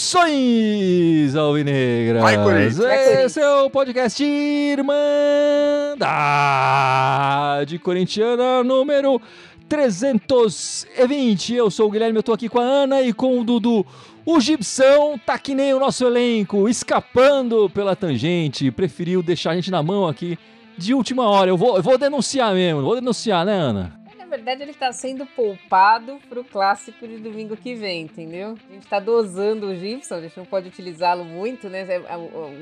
Saudações, 0.00 1.36
Alvinegras! 1.36 2.22
Vai, 2.22 2.36
Corinthians! 2.36 2.78
Esse 2.80 3.40
é 3.40 3.48
o 3.48 3.70
podcast 3.70 4.24
Irmandade 4.24 4.98
Corintiana 7.78 8.64
número 8.64 9.20
320. 9.68 11.54
Eu 11.54 11.70
sou 11.70 11.86
o 11.86 11.90
Guilherme, 11.90 12.18
eu 12.18 12.22
tô 12.24 12.32
aqui 12.32 12.48
com 12.48 12.58
a 12.58 12.64
Ana 12.64 13.00
e 13.02 13.12
com 13.12 13.38
o 13.38 13.44
Dudu. 13.44 13.86
O 14.24 14.38
Gibson 14.38 15.18
tá 15.24 15.38
que 15.38 15.54
nem 15.54 15.72
o 15.72 15.80
nosso 15.80 16.04
elenco, 16.04 16.68
escapando 16.68 17.70
pela 17.70 17.96
tangente, 17.96 18.70
preferiu 18.70 19.22
deixar 19.22 19.52
a 19.52 19.54
gente 19.54 19.70
na 19.70 19.82
mão 19.82 20.06
aqui 20.06 20.38
de 20.76 20.94
última 20.94 21.28
hora. 21.28 21.50
Eu 21.50 21.56
vou, 21.56 21.76
eu 21.76 21.82
vou 21.82 21.96
denunciar 21.96 22.54
mesmo, 22.54 22.82
vou 22.82 22.94
denunciar, 22.94 23.44
né, 23.46 23.54
Ana? 23.54 23.99
Verdade, 24.30 24.62
ele 24.62 24.72
tá 24.72 24.92
sendo 24.92 25.26
poupado 25.26 26.20
pro 26.28 26.44
clássico 26.44 27.06
de 27.06 27.18
domingo 27.18 27.56
que 27.56 27.74
vem, 27.74 28.02
entendeu? 28.02 28.56
A 28.70 28.72
gente 28.72 28.86
tá 28.86 29.00
dosando 29.00 29.66
o 29.66 29.74
Gibson, 29.74 30.14
a 30.14 30.20
gente 30.20 30.36
não 30.36 30.44
pode 30.44 30.68
utilizá-lo 30.68 31.24
muito, 31.24 31.68
né? 31.68 31.84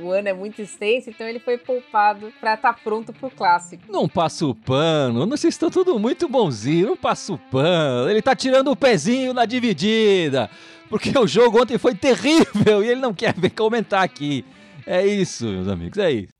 O 0.02 0.10
ano 0.10 0.28
é 0.28 0.32
muito 0.32 0.62
extenso, 0.62 1.10
então 1.10 1.28
ele 1.28 1.38
foi 1.38 1.58
poupado 1.58 2.32
pra 2.40 2.54
estar 2.54 2.72
tá 2.72 2.80
pronto 2.82 3.12
pro 3.12 3.30
clássico. 3.30 3.82
Não 3.92 4.08
passa 4.08 4.46
o 4.46 4.54
pano, 4.54 5.26
vocês 5.26 5.52
estão 5.52 5.70
tudo 5.70 5.98
muito 5.98 6.26
bonzinho, 6.26 6.86
não 6.86 6.96
passa 6.96 7.34
o 7.34 7.38
pano. 7.38 8.08
Ele 8.10 8.22
tá 8.22 8.34
tirando 8.34 8.70
o 8.70 8.76
pezinho 8.76 9.34
na 9.34 9.44
dividida, 9.44 10.48
porque 10.88 11.16
o 11.18 11.26
jogo 11.26 11.60
ontem 11.60 11.76
foi 11.76 11.94
terrível 11.94 12.82
e 12.82 12.88
ele 12.88 13.00
não 13.00 13.12
quer 13.12 13.34
ver 13.38 13.50
comentar 13.50 14.02
aqui. 14.02 14.42
É 14.86 15.06
isso, 15.06 15.44
meus 15.44 15.68
amigos, 15.68 15.98
é 15.98 16.10
isso. 16.12 16.37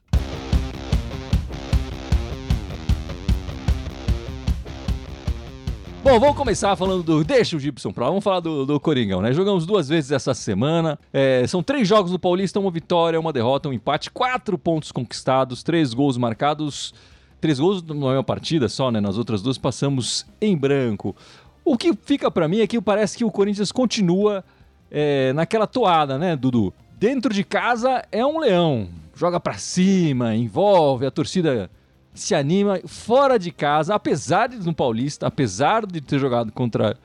Bom, 6.11 6.19
vamos 6.19 6.39
começar 6.39 6.75
falando 6.75 7.03
do. 7.03 7.23
Deixa 7.23 7.55
o 7.55 7.61
Gibson 7.61 7.92
pra 7.92 8.05
lá, 8.05 8.09
vamos 8.09 8.25
falar 8.25 8.41
do, 8.41 8.64
do 8.64 8.81
Coringão, 8.81 9.20
né? 9.20 9.31
Jogamos 9.34 9.67
duas 9.67 9.91
vezes 9.91 10.11
essa 10.11 10.33
semana. 10.33 10.98
É, 11.12 11.47
são 11.47 11.62
três 11.62 11.87
jogos 11.87 12.11
do 12.11 12.19
Paulista: 12.19 12.59
uma 12.59 12.70
vitória, 12.70 13.20
uma 13.20 13.31
derrota, 13.31 13.69
um 13.69 13.75
empate, 13.75 14.11
quatro 14.11 14.56
pontos 14.56 14.91
conquistados, 14.91 15.62
três 15.62 15.92
gols 15.92 16.17
marcados. 16.17 16.95
Três 17.42 17.61
gols 17.61 17.83
numa 17.83 18.09
mesma 18.09 18.25
partida 18.25 18.70
só, 18.70 18.91
né? 18.91 19.03
Nas 19.03 19.19
outras 19.19 19.42
duas 19.42 19.59
passamos 19.59 20.25
em 20.41 20.56
branco. 20.56 21.15
O 21.62 21.77
que 21.77 21.92
fica 21.95 22.31
para 22.31 22.48
mim 22.48 22.61
é 22.61 22.67
que 22.67 22.81
parece 22.81 23.19
que 23.19 23.25
o 23.25 23.31
Corinthians 23.31 23.70
continua 23.70 24.43
é, 24.91 25.34
naquela 25.34 25.67
toada, 25.67 26.17
né, 26.17 26.34
Dudu? 26.34 26.72
Dentro 26.98 27.34
de 27.34 27.45
casa 27.45 28.03
é 28.11 28.25
um 28.25 28.39
leão. 28.39 28.89
Joga 29.15 29.39
para 29.39 29.59
cima, 29.59 30.34
envolve, 30.34 31.05
a 31.05 31.11
torcida 31.11 31.70
se 32.14 32.34
anima 32.34 32.81
fora 32.87 33.39
de 33.39 33.51
casa, 33.51 33.95
apesar 33.95 34.48
de 34.48 34.56
no 34.59 34.75
Paulista, 34.75 35.27
apesar 35.27 35.87
de 35.87 36.01
ter 36.01 36.19
jogado 36.19 36.50
contra 36.53 36.97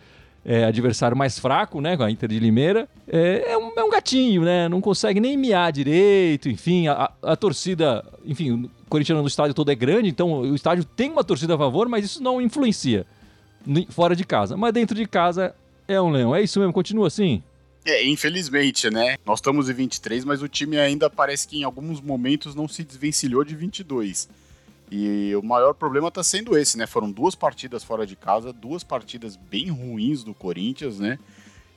é, 0.46 0.66
adversário 0.66 1.16
mais 1.16 1.40
fraco, 1.40 1.80
né, 1.80 1.96
com 1.96 2.04
a 2.04 2.12
Inter 2.12 2.30
de 2.30 2.40
Limeira, 2.40 2.88
é, 3.08 3.52
é, 3.52 3.58
um, 3.58 3.72
é 3.78 3.84
um, 3.84 3.90
gatinho, 3.90 4.44
né, 4.44 4.68
não 4.68 4.82
consegue 4.82 5.20
nem 5.20 5.38
miar 5.38 5.72
direito, 5.72 6.50
enfim, 6.50 6.88
a, 6.88 7.12
a 7.22 7.36
torcida, 7.36 8.04
enfim, 8.26 8.52
o 8.52 8.70
Corinthians 8.90 9.22
no 9.22 9.28
estádio 9.28 9.54
todo 9.54 9.72
é 9.72 9.76
grande, 9.76 10.10
então 10.10 10.42
o 10.42 10.56
estádio 10.56 10.84
tem 10.84 11.12
uma 11.12 11.24
torcida 11.24 11.56
a 11.56 11.58
favor, 11.58 11.88
mas 11.88 12.06
isso 12.06 12.22
não 12.22 12.42
influencia 12.42 13.06
fora 13.90 14.16
de 14.16 14.26
casa, 14.26 14.58
mas 14.58 14.74
dentro 14.74 14.96
de 14.96 15.06
casa 15.06 15.56
é 15.88 16.02
um 16.02 16.10
leão, 16.10 16.36
é 16.36 16.42
isso 16.42 16.60
mesmo, 16.60 16.74
continua 16.74 17.08
assim? 17.08 17.42
É, 17.86 18.06
infelizmente, 18.06 18.90
né? 18.90 19.18
Nós 19.26 19.40
estamos 19.40 19.70
em 19.70 19.74
23, 19.74 20.24
mas 20.24 20.42
o 20.42 20.48
time 20.48 20.78
ainda 20.78 21.10
parece 21.10 21.46
que 21.46 21.58
em 21.58 21.64
alguns 21.64 22.00
momentos 22.00 22.56
não 22.56 22.66
se 22.66 22.82
desvencilhou 22.82 23.44
de 23.44 23.56
22. 23.56 24.30
E 24.92 25.36
o 25.36 25.42
maior 25.42 25.74
problema 25.74 26.10
está 26.10 26.24
sendo 26.24 26.58
esse, 26.58 26.78
né? 26.78 26.86
Foram 26.86 27.12
duas 27.12 27.36
partidas 27.36 27.84
fora 27.84 28.06
de 28.06 28.16
casa, 28.16 28.54
duas 28.54 28.84
partidas 28.84 29.36
bem 29.36 29.70
ruins 29.70 30.24
do 30.24 30.34
Corinthians, 30.34 31.00
né? 31.00 31.18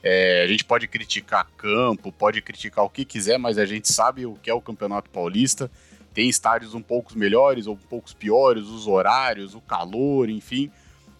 É, 0.02 0.42
a 0.44 0.46
gente 0.46 0.64
pode 0.64 0.86
criticar 0.86 1.50
campo, 1.56 2.12
pode 2.12 2.40
criticar 2.40 2.84
o 2.84 2.90
que 2.90 3.04
quiser, 3.04 3.38
mas 3.38 3.58
a 3.58 3.64
gente 3.64 3.90
sabe 3.90 4.26
o 4.26 4.34
que 4.34 4.50
é 4.50 4.54
o 4.54 4.60
Campeonato 4.60 5.10
Paulista. 5.10 5.70
Tem 6.12 6.28
estádios 6.28 6.74
um 6.74 6.82
pouco 6.82 7.16
melhores 7.18 7.66
ou 7.66 7.74
um 7.74 7.78
pouco 7.78 8.14
piores, 8.14 8.66
os 8.66 8.86
horários, 8.86 9.54
o 9.54 9.60
calor, 9.60 10.30
enfim. 10.30 10.70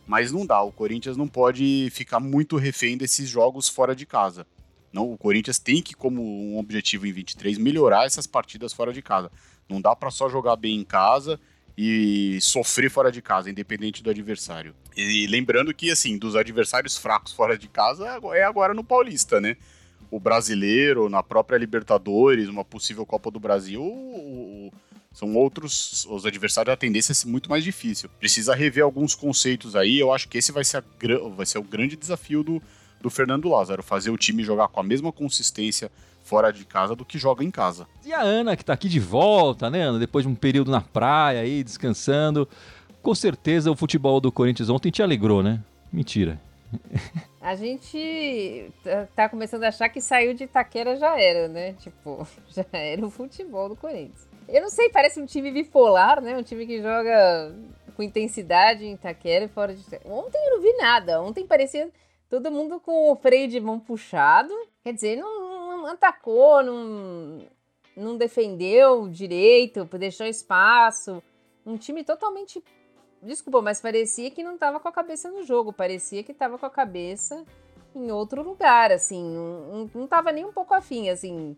Mas 0.07 0.31
não 0.31 0.47
dá, 0.47 0.63
o 0.63 0.71
Corinthians 0.71 1.17
não 1.17 1.27
pode 1.27 1.89
ficar 1.91 2.21
muito 2.21 2.57
refém 2.57 2.97
desses 2.97 3.29
jogos 3.29 3.69
fora 3.69 3.95
de 3.95 4.07
casa. 4.07 4.47
Não, 4.93 5.13
o 5.13 5.19
Corinthians 5.19 5.59
tem 5.59 5.83
que, 5.83 5.95
como 5.95 6.23
um 6.23 6.59
objetivo 6.59 7.07
em 7.07 7.13
23, 7.13 7.59
melhorar 7.59 8.07
essas 8.07 8.27
partidas 8.27 8.73
fora 8.73 8.93
de 8.93 9.03
casa. 9.03 9.31
Não 9.69 9.81
dá 9.81 9.97
para 9.97 10.11
só 10.11 10.29
jogar 10.29 10.57
bem 10.57 10.79
em 10.79 10.85
casa 10.85 11.41
e 11.77 12.39
sofrer 12.41 12.91
fora 12.91 13.13
de 13.13 13.21
casa, 13.21 13.51
independente 13.51 14.03
do 14.03 14.09
adversário. 14.09 14.75
E 14.97 15.27
lembrando 15.27 15.75
que, 15.75 15.91
assim, 15.91 16.17
dos 16.17 16.35
adversários 16.35 16.97
fracos 16.97 17.33
fora 17.33 17.59
de 17.59 17.69
casa 17.69 18.19
é 18.33 18.43
agora 18.43 18.73
no 18.73 18.83
Paulista, 18.83 19.41
né? 19.41 19.57
O 20.11 20.19
brasileiro, 20.19 21.09
na 21.09 21.23
própria 21.23 21.59
Libertadores, 21.59 22.49
uma 22.49 22.65
possível 22.65 23.05
Copa 23.05 23.31
do 23.31 23.41
Brasil, 23.41 23.83
o, 23.83 24.69
o, 24.69 24.73
são 25.13 25.35
outros. 25.35 26.07
Os 26.09 26.25
adversários, 26.25 26.73
a 26.73 26.77
tendência 26.77 27.13
é 27.13 27.29
muito 27.29 27.51
mais 27.51 27.65
difícil. 27.65 28.09
Precisa 28.19 28.55
rever 28.55 28.85
alguns 28.85 29.15
conceitos 29.15 29.77
aí. 29.77 29.99
Eu 29.99 30.13
acho 30.13 30.29
que 30.29 30.39
esse 30.39 30.53
vai 30.53 30.65
ser, 30.65 30.79
a, 30.79 30.85
vai 31.35 31.45
ser 31.45 31.59
o 31.59 31.63
grande 31.63 31.97
desafio 31.97 32.43
do, 32.43 32.63
do 33.01 33.11
Fernando 33.11 33.49
Lázaro, 33.49 33.83
fazer 33.83 34.11
o 34.11 34.17
time 34.17 34.43
jogar 34.43 34.69
com 34.69 34.81
a 34.81 34.83
mesma 34.83 35.13
consistência 35.13 35.91
fora 36.23 36.53
de 36.53 36.65
casa 36.65 36.97
do 36.97 37.05
que 37.05 37.19
joga 37.19 37.45
em 37.45 37.51
casa. 37.51 37.87
E 38.05 38.13
a 38.13 38.21
Ana, 38.21 38.57
que 38.57 38.65
tá 38.65 38.73
aqui 38.73 38.89
de 38.89 38.99
volta, 38.99 39.71
né, 39.71 39.83
Ana? 39.83 39.99
Depois 39.99 40.25
de 40.25 40.31
um 40.31 40.35
período 40.35 40.71
na 40.71 40.81
praia 40.81 41.41
aí, 41.41 41.63
descansando. 41.63 42.49
Com 43.01 43.15
certeza 43.15 43.71
o 43.71 43.77
futebol 43.77 44.21
do 44.21 44.33
Corinthians 44.33 44.69
ontem 44.69 44.91
te 44.91 45.03
alegrou, 45.03 45.43
né? 45.43 45.61
Mentira. 45.93 46.41
A 47.41 47.55
gente 47.55 48.73
tá, 49.15 49.29
começando 49.29 49.63
a 49.63 49.69
achar 49.69 49.89
que 49.89 50.01
saiu 50.01 50.35
de 50.35 50.45
Itaquera 50.45 50.97
já 50.97 51.19
era, 51.19 51.47
né? 51.47 51.75
Tipo, 51.75 52.27
já 52.51 52.67
era 52.73 53.07
o 53.07 53.11
futebol 53.11 53.69
do 53.69 53.77
Corinthians. 53.77 54.27
Eu 54.49 54.63
não 54.63 54.69
sei, 54.69 54.91
parece 54.91 55.21
um 55.21 55.27
time 55.27 55.53
bipolar, 55.53 56.21
né? 56.21 56.37
Um 56.37 56.43
time 56.43 56.67
que 56.67 56.83
joga 56.83 57.55
com 57.97 58.03
intensidade 58.03 58.85
em 58.85 58.95
Itaquera 58.95 59.45
e 59.45 59.49
fora 59.49 59.75
de 59.75 59.83
Ontem 60.05 60.39
eu 60.45 60.57
não 60.57 60.63
vi 60.63 60.73
nada. 60.77 61.23
Ontem 61.23 61.47
parecia 61.47 61.89
todo 62.29 62.51
mundo 62.51 62.81
com 62.81 63.11
o 63.11 63.17
freio 63.17 63.49
de 63.49 63.61
mão 63.61 63.79
puxado. 63.79 64.53
Quer 64.83 64.93
dizer, 64.93 65.17
não, 65.17 65.83
não 65.83 65.87
atacou, 65.87 66.63
não, 66.63 67.47
não 67.97 68.17
defendeu 68.17 69.09
direito, 69.09 69.85
deixou 69.99 70.27
espaço. 70.27 71.23
Um 71.65 71.77
time 71.77 72.05
totalmente. 72.05 72.63
Desculpa, 73.23 73.61
mas 73.61 73.81
parecia 73.81 74.31
que 74.31 74.43
não 74.43 74.55
estava 74.55 74.79
com 74.79 74.89
a 74.89 74.93
cabeça 74.93 75.31
no 75.31 75.43
jogo. 75.43 75.73
Parecia 75.73 76.23
que 76.23 76.33
estava 76.33 76.59
com 76.59 76.67
a 76.67 76.71
cabeça 76.71 77.45
em 77.95 78.11
outro 78.13 78.43
lugar, 78.43 78.93
assim. 78.93 79.25
Não, 79.25 79.91
não 79.95 80.07
tava 80.07 80.31
nem 80.31 80.45
um 80.45 80.53
pouco 80.53 80.75
afim, 80.75 81.09
assim. 81.09 81.57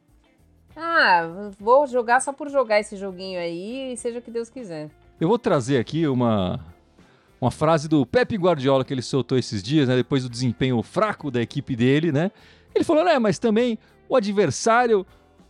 Ah, 0.76 1.50
vou 1.58 1.86
jogar 1.86 2.20
só 2.20 2.32
por 2.32 2.48
jogar 2.48 2.78
esse 2.78 2.96
joguinho 2.96 3.40
aí 3.40 3.96
seja 3.96 4.20
o 4.20 4.22
que 4.22 4.30
Deus 4.30 4.48
quiser. 4.48 4.88
Eu 5.20 5.26
vou 5.26 5.38
trazer 5.38 5.78
aqui 5.78 6.06
uma 6.06 6.64
uma 7.40 7.50
frase 7.50 7.88
do 7.88 8.04
Pepe 8.04 8.36
Guardiola 8.36 8.84
que 8.84 8.92
ele 8.92 9.02
soltou 9.02 9.38
esses 9.38 9.62
dias, 9.62 9.88
né, 9.88 9.96
depois 9.96 10.22
do 10.22 10.28
desempenho 10.28 10.82
fraco 10.82 11.30
da 11.30 11.40
equipe 11.40 11.76
dele, 11.76 12.10
né? 12.10 12.30
Ele 12.74 12.84
falou, 12.84 13.04
né, 13.04 13.18
mas 13.18 13.38
também 13.38 13.78
o 14.08 14.16
adversário 14.16 15.06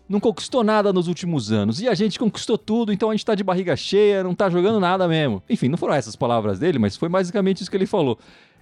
não 0.08 0.18
conquistou 0.18 0.64
nada 0.64 0.92
nos 0.92 1.06
últimos 1.06 1.52
anos. 1.52 1.80
E 1.80 1.88
a 1.88 1.94
gente 1.94 2.18
conquistou 2.18 2.56
tudo, 2.56 2.92
então 2.92 3.10
a 3.10 3.12
gente 3.12 3.24
tá 3.24 3.34
de 3.34 3.44
barriga 3.44 3.76
cheia, 3.76 4.24
não 4.24 4.34
tá 4.34 4.48
jogando 4.48 4.80
nada 4.80 5.06
mesmo. 5.06 5.42
Enfim, 5.48 5.68
não 5.68 5.76
foram 5.76 5.94
essas 5.94 6.16
palavras 6.16 6.58
dele, 6.58 6.78
mas 6.78 6.96
foi 6.96 7.08
basicamente 7.08 7.60
isso 7.60 7.70
que 7.70 7.76
ele 7.76 7.86
falou. 7.86 8.18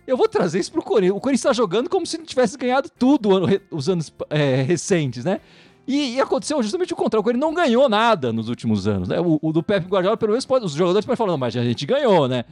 Eu 0.06 0.16
vou 0.16 0.28
trazer 0.28 0.58
isso 0.58 0.72
pro 0.72 0.82
Corinthians. 0.82 1.16
O 1.16 1.20
Corinthians 1.20 1.42
tá 1.42 1.52
jogando 1.52 1.88
como 1.88 2.06
se 2.06 2.18
não 2.18 2.24
tivesse 2.24 2.56
ganhado 2.56 2.88
tudo 2.96 3.30
os 3.70 3.88
anos 3.88 4.12
é, 4.30 4.62
recentes, 4.62 5.24
né? 5.24 5.40
E, 5.86 6.14
e, 6.14 6.20
aconteceu 6.20 6.60
justamente 6.62 6.92
o 6.92 6.96
contrário. 6.96 7.22
Corinthians 7.22 7.48
não 7.48 7.54
ganhou 7.54 7.88
nada 7.88 8.32
nos 8.32 8.48
últimos 8.48 8.88
anos. 8.88 9.08
Né? 9.08 9.20
O, 9.20 9.38
o 9.40 9.52
do 9.52 9.62
Pepe 9.62 9.86
Guardiola, 9.86 10.16
pelo 10.16 10.32
menos, 10.32 10.44
pode, 10.44 10.64
os 10.64 10.72
jogadores 10.72 11.06
podem 11.06 11.16
falar, 11.16 11.36
mas 11.36 11.56
a 11.56 11.62
gente 11.62 11.86
ganhou, 11.86 12.26
né? 12.26 12.44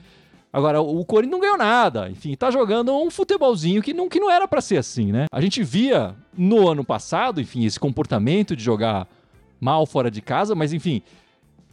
Agora, 0.54 0.80
o 0.80 1.04
Corinthians 1.04 1.32
não 1.32 1.40
ganhou 1.40 1.58
nada. 1.58 2.08
Enfim, 2.08 2.36
tá 2.36 2.48
jogando 2.48 2.96
um 2.96 3.10
futebolzinho 3.10 3.82
que 3.82 3.92
não, 3.92 4.08
que 4.08 4.20
não 4.20 4.30
era 4.30 4.46
para 4.46 4.60
ser 4.60 4.76
assim, 4.76 5.10
né? 5.10 5.26
A 5.32 5.40
gente 5.40 5.64
via 5.64 6.14
no 6.38 6.68
ano 6.68 6.84
passado, 6.84 7.40
enfim, 7.40 7.64
esse 7.64 7.80
comportamento 7.80 8.54
de 8.54 8.62
jogar 8.62 9.08
mal 9.60 9.84
fora 9.84 10.08
de 10.08 10.22
casa, 10.22 10.54
mas 10.54 10.72
enfim, 10.72 11.02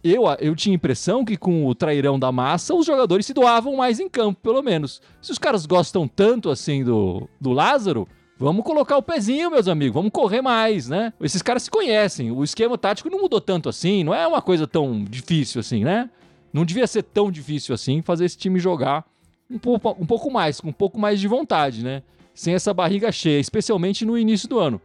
eu, 0.03 0.23
eu 0.39 0.55
tinha 0.55 0.73
a 0.73 0.77
impressão 0.77 1.23
que 1.23 1.37
com 1.37 1.67
o 1.67 1.75
trairão 1.75 2.17
da 2.17 2.31
massa, 2.31 2.73
os 2.73 2.87
jogadores 2.87 3.27
se 3.27 3.35
doavam 3.35 3.75
mais 3.75 3.99
em 3.99 4.09
campo, 4.09 4.39
pelo 4.41 4.63
menos. 4.63 4.99
Se 5.21 5.31
os 5.31 5.37
caras 5.37 5.67
gostam 5.67 6.07
tanto 6.07 6.49
assim 6.49 6.83
do, 6.83 7.29
do 7.39 7.51
Lázaro, 7.51 8.07
vamos 8.35 8.65
colocar 8.65 8.97
o 8.97 9.03
pezinho, 9.03 9.51
meus 9.51 9.67
amigos, 9.67 9.93
vamos 9.93 10.11
correr 10.11 10.41
mais, 10.41 10.89
né? 10.89 11.13
Esses 11.21 11.43
caras 11.43 11.61
se 11.61 11.69
conhecem, 11.69 12.31
o 12.31 12.43
esquema 12.43 12.79
tático 12.79 13.11
não 13.11 13.19
mudou 13.19 13.39
tanto 13.39 13.69
assim, 13.69 14.03
não 14.03 14.15
é 14.15 14.25
uma 14.25 14.41
coisa 14.41 14.65
tão 14.65 15.03
difícil 15.03 15.59
assim, 15.59 15.83
né? 15.83 16.09
Não 16.53 16.65
devia 16.65 16.88
ser 16.88 17.03
tão 17.03 17.31
difícil 17.31 17.74
assim 17.74 18.01
fazer 18.01 18.25
esse 18.25 18.38
time 18.38 18.59
jogar 18.59 19.06
um 19.50 19.57
pouco, 19.57 19.95
um 20.00 20.06
pouco 20.06 20.31
mais, 20.31 20.62
com 20.62 20.69
um 20.69 20.74
pouco 20.74 21.00
mais 21.00 21.19
de 21.19 21.27
vontade, 21.27 21.83
né? 21.83 22.03
Sem 22.33 22.53
essa 22.53 22.74
barriga 22.74 23.12
cheia, 23.12 23.39
especialmente 23.39 24.06
no 24.06 24.18
início 24.18 24.48
do 24.48 24.59
ano. 24.59 24.81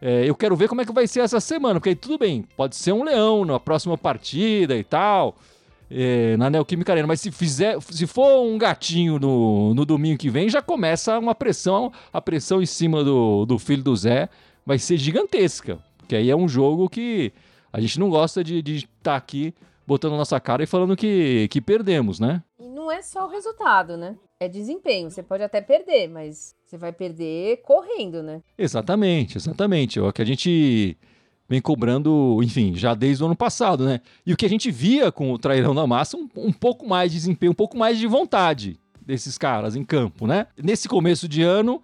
É, 0.00 0.28
eu 0.28 0.34
quero 0.34 0.56
ver 0.56 0.68
como 0.68 0.80
é 0.80 0.84
que 0.84 0.92
vai 0.92 1.06
ser 1.06 1.20
essa 1.20 1.40
semana, 1.40 1.78
porque 1.78 1.90
aí 1.90 1.94
tudo 1.94 2.18
bem, 2.18 2.44
pode 2.56 2.76
ser 2.76 2.92
um 2.92 3.04
leão 3.04 3.44
na 3.44 3.60
próxima 3.60 3.96
partida 3.96 4.76
e 4.76 4.82
tal, 4.82 5.36
é, 5.88 6.36
na 6.36 6.50
Neoquímica 6.50 6.92
Arena, 6.92 7.06
mas 7.06 7.20
se, 7.20 7.30
fizer, 7.30 7.80
se 7.80 8.06
for 8.06 8.42
um 8.42 8.58
gatinho 8.58 9.18
no, 9.18 9.72
no 9.74 9.84
domingo 9.84 10.18
que 10.18 10.28
vem, 10.28 10.48
já 10.48 10.60
começa 10.60 11.18
uma 11.18 11.34
pressão, 11.34 11.92
a 12.12 12.20
pressão 12.20 12.60
em 12.60 12.66
cima 12.66 13.04
do, 13.04 13.46
do 13.46 13.58
filho 13.58 13.82
do 13.82 13.94
Zé 13.94 14.28
vai 14.66 14.78
ser 14.78 14.96
gigantesca, 14.96 15.78
porque 15.98 16.16
aí 16.16 16.30
é 16.30 16.36
um 16.36 16.48
jogo 16.48 16.88
que 16.88 17.32
a 17.72 17.80
gente 17.80 18.00
não 18.00 18.10
gosta 18.10 18.42
de 18.42 18.58
estar 18.58 18.88
tá 19.02 19.16
aqui 19.16 19.54
botando 19.92 20.12
nossa 20.12 20.40
cara 20.40 20.62
e 20.62 20.66
falando 20.66 20.96
que, 20.96 21.48
que 21.48 21.60
perdemos, 21.60 22.18
né? 22.18 22.42
E 22.58 22.66
não 22.66 22.90
é 22.90 23.02
só 23.02 23.26
o 23.26 23.28
resultado, 23.28 23.94
né? 23.94 24.16
É 24.40 24.48
desempenho. 24.48 25.10
Você 25.10 25.22
pode 25.22 25.42
até 25.42 25.60
perder, 25.60 26.08
mas 26.08 26.54
você 26.64 26.78
vai 26.78 26.92
perder 26.92 27.58
correndo, 27.62 28.22
né? 28.22 28.40
Exatamente, 28.56 29.36
exatamente. 29.36 29.98
É 29.98 30.02
o 30.02 30.10
que 30.10 30.22
a 30.22 30.24
gente 30.24 30.96
vem 31.46 31.60
cobrando, 31.60 32.40
enfim, 32.42 32.74
já 32.74 32.94
desde 32.94 33.22
o 33.22 33.26
ano 33.26 33.36
passado, 33.36 33.84
né? 33.84 34.00
E 34.24 34.32
o 34.32 34.36
que 34.36 34.46
a 34.46 34.48
gente 34.48 34.70
via 34.70 35.12
com 35.12 35.30
o 35.30 35.38
Trairão 35.38 35.74
da 35.74 35.86
Massa, 35.86 36.16
um, 36.16 36.26
um 36.36 36.52
pouco 36.52 36.88
mais 36.88 37.12
de 37.12 37.18
desempenho, 37.18 37.52
um 37.52 37.54
pouco 37.54 37.76
mais 37.76 37.98
de 37.98 38.06
vontade 38.06 38.80
desses 39.04 39.36
caras 39.36 39.76
em 39.76 39.84
campo, 39.84 40.26
né? 40.26 40.46
Nesse 40.56 40.88
começo 40.88 41.28
de 41.28 41.42
ano, 41.42 41.82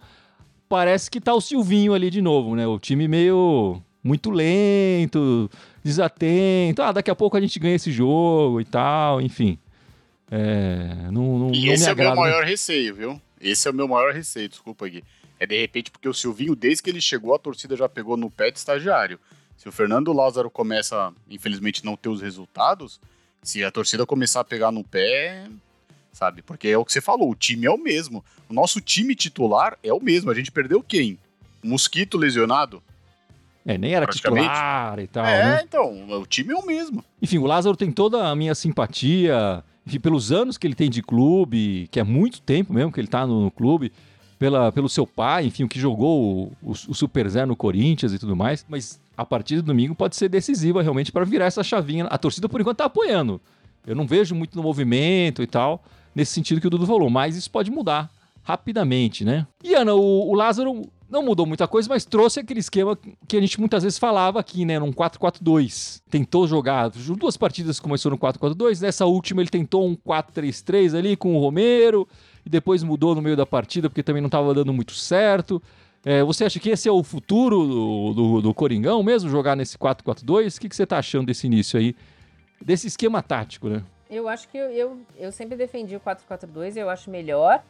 parece 0.67 1.11
que 1.11 1.21
tá 1.21 1.35
o 1.35 1.41
Silvinho 1.41 1.93
ali 1.93 2.09
de 2.09 2.23
novo, 2.23 2.55
né? 2.55 2.65
O 2.65 2.79
time 2.79 3.07
meio 3.07 3.79
muito 4.03 4.29
lento, 4.29 5.49
desatento. 5.83 6.81
Ah, 6.81 6.91
daqui 6.91 7.11
a 7.11 7.15
pouco 7.15 7.37
a 7.37 7.41
gente 7.41 7.59
ganha 7.59 7.75
esse 7.75 7.91
jogo 7.91 8.61
e 8.61 8.65
tal, 8.65 9.21
enfim. 9.21 9.57
É, 10.31 11.09
não, 11.11 11.39
não, 11.39 11.51
e 11.53 11.65
não 11.65 11.73
esse 11.73 11.89
é 11.89 11.93
o 11.93 11.95
meu 11.95 12.15
maior 12.15 12.43
receio, 12.43 12.95
viu? 12.95 13.21
Esse 13.41 13.67
é 13.67 13.71
o 13.71 13.73
meu 13.73 13.87
maior 13.87 14.13
receio, 14.13 14.49
desculpa 14.49 14.85
aqui. 14.85 15.03
É 15.39 15.45
de 15.45 15.59
repente 15.59 15.89
porque 15.89 16.07
o 16.07 16.13
Silvinho, 16.13 16.55
desde 16.55 16.83
que 16.83 16.89
ele 16.89 17.01
chegou, 17.01 17.33
a 17.33 17.39
torcida 17.39 17.75
já 17.75 17.87
pegou 17.87 18.17
no 18.17 18.29
pé 18.29 18.51
de 18.51 18.59
estagiário. 18.59 19.19
Se 19.57 19.67
o 19.67 19.71
Fernando 19.71 20.13
Lázaro 20.13 20.49
começa, 20.49 21.13
infelizmente, 21.29 21.83
não 21.83 21.95
ter 21.95 22.09
os 22.09 22.21
resultados, 22.21 22.99
se 23.41 23.63
a 23.63 23.71
torcida 23.71 24.05
começar 24.05 24.41
a 24.41 24.43
pegar 24.43 24.71
no 24.71 24.83
pé, 24.83 25.47
sabe? 26.11 26.41
Porque 26.41 26.67
é 26.67 26.77
o 26.77 26.85
que 26.85 26.91
você 26.91 27.01
falou, 27.01 27.31
o 27.31 27.35
time 27.35 27.65
é 27.65 27.71
o 27.71 27.77
mesmo. 27.77 28.23
O 28.49 28.53
nosso 28.53 28.81
time 28.81 29.15
titular 29.15 29.77
é 29.83 29.93
o 29.93 30.01
mesmo. 30.01 30.29
A 30.29 30.33
gente 30.33 30.51
perdeu 30.51 30.83
quem? 30.83 31.17
Mosquito 31.63 32.17
lesionado? 32.17 32.83
É, 33.65 33.77
nem 33.77 33.93
era 33.93 34.07
titular 34.07 34.99
e 34.99 35.07
tal. 35.07 35.25
É, 35.25 35.43
né? 35.43 35.61
então, 35.63 36.19
o 36.19 36.25
time 36.25 36.53
é 36.53 36.55
o 36.55 36.65
mesmo. 36.65 37.03
Enfim, 37.21 37.37
o 37.37 37.45
Lázaro 37.45 37.75
tem 37.75 37.91
toda 37.91 38.27
a 38.27 38.35
minha 38.35 38.55
simpatia, 38.55 39.63
enfim, 39.85 39.99
pelos 39.99 40.31
anos 40.31 40.57
que 40.57 40.65
ele 40.65 40.75
tem 40.75 40.89
de 40.89 41.01
clube, 41.01 41.87
que 41.91 41.99
é 41.99 42.03
muito 42.03 42.41
tempo 42.41 42.73
mesmo 42.73 42.91
que 42.91 42.99
ele 42.99 43.07
tá 43.07 43.27
no, 43.27 43.43
no 43.43 43.51
clube, 43.51 43.91
pela, 44.39 44.71
pelo 44.71 44.87
seu 44.87 45.05
pai, 45.05 45.45
enfim, 45.45 45.63
o 45.65 45.69
que 45.69 45.79
jogou 45.79 46.51
o, 46.61 46.69
o, 46.69 46.71
o 46.71 46.93
Super 46.95 47.29
Zé 47.29 47.45
no 47.45 47.55
Corinthians 47.55 48.13
e 48.13 48.17
tudo 48.19 48.35
mais. 48.35 48.65
Mas 48.67 48.99
a 49.17 49.25
partir 49.25 49.57
do 49.57 49.63
domingo 49.63 49.93
pode 49.93 50.15
ser 50.15 50.29
decisiva 50.29 50.81
realmente 50.81 51.11
para 51.11 51.25
virar 51.25 51.45
essa 51.45 51.61
chavinha. 51.61 52.05
A 52.05 52.17
torcida, 52.17 52.47
por 52.47 52.61
enquanto, 52.61 52.77
tá 52.77 52.85
apoiando. 52.85 53.41
Eu 53.85 53.95
não 53.95 54.07
vejo 54.07 54.33
muito 54.33 54.55
no 54.55 54.63
movimento 54.63 55.43
e 55.43 55.47
tal, 55.47 55.83
nesse 56.15 56.31
sentido 56.33 56.61
que 56.61 56.67
o 56.67 56.69
Dudu 56.69 56.85
falou, 56.85 57.09
mas 57.09 57.35
isso 57.35 57.51
pode 57.51 57.69
mudar 57.69 58.09
rapidamente, 58.43 59.25
né? 59.25 59.45
E 59.63 59.75
Ana, 59.75 59.93
o, 59.93 60.29
o 60.29 60.33
Lázaro 60.33 60.89
não 61.09 61.23
mudou 61.23 61.45
muita 61.45 61.67
coisa, 61.67 61.89
mas 61.89 62.05
trouxe 62.05 62.39
aquele 62.39 62.59
esquema 62.59 62.97
que 63.27 63.35
a 63.35 63.41
gente 63.41 63.59
muitas 63.59 63.83
vezes 63.83 63.97
falava 63.97 64.39
aqui, 64.39 64.63
né? 64.63 64.77
Num 64.77 64.93
4-4-2. 64.93 66.01
Tentou 66.09 66.47
jogar 66.47 66.89
duas 66.89 67.35
partidas 67.35 67.79
começou 67.79 68.11
no 68.11 68.17
4-4-2, 68.17 68.81
nessa 68.81 69.05
última 69.05 69.41
ele 69.41 69.49
tentou 69.49 69.87
um 69.87 69.95
4-3-3 69.95 70.97
ali 70.97 71.15
com 71.15 71.35
o 71.35 71.39
Romero, 71.39 72.07
e 72.45 72.49
depois 72.49 72.83
mudou 72.83 73.15
no 73.15 73.21
meio 73.21 73.35
da 73.35 73.45
partida 73.45 73.89
porque 73.89 74.03
também 74.03 74.21
não 74.21 74.27
estava 74.27 74.53
dando 74.53 74.71
muito 74.71 74.93
certo. 74.93 75.61
É, 76.05 76.23
você 76.23 76.45
acha 76.45 76.59
que 76.59 76.69
esse 76.69 76.87
é 76.87 76.91
o 76.91 77.03
futuro 77.03 77.67
do, 77.67 78.13
do, 78.13 78.41
do 78.41 78.53
Coringão 78.53 79.03
mesmo, 79.03 79.29
jogar 79.29 79.55
nesse 79.55 79.77
4-4-2? 79.77 80.57
O 80.57 80.61
que, 80.61 80.69
que 80.69 80.75
você 80.75 80.83
está 80.83 80.97
achando 80.97 81.27
desse 81.27 81.47
início 81.47 81.77
aí, 81.79 81.95
desse 82.61 82.87
esquema 82.87 83.21
tático, 83.21 83.67
né? 83.67 83.83
Eu 84.09 84.27
acho 84.27 84.47
que 84.47 84.57
eu, 84.57 84.71
eu, 84.71 85.01
eu 85.17 85.31
sempre 85.31 85.55
defendi 85.57 85.95
o 85.95 85.99
4-4-2, 85.99 86.77
eu 86.77 86.89
acho 86.89 87.09
melhor. 87.11 87.63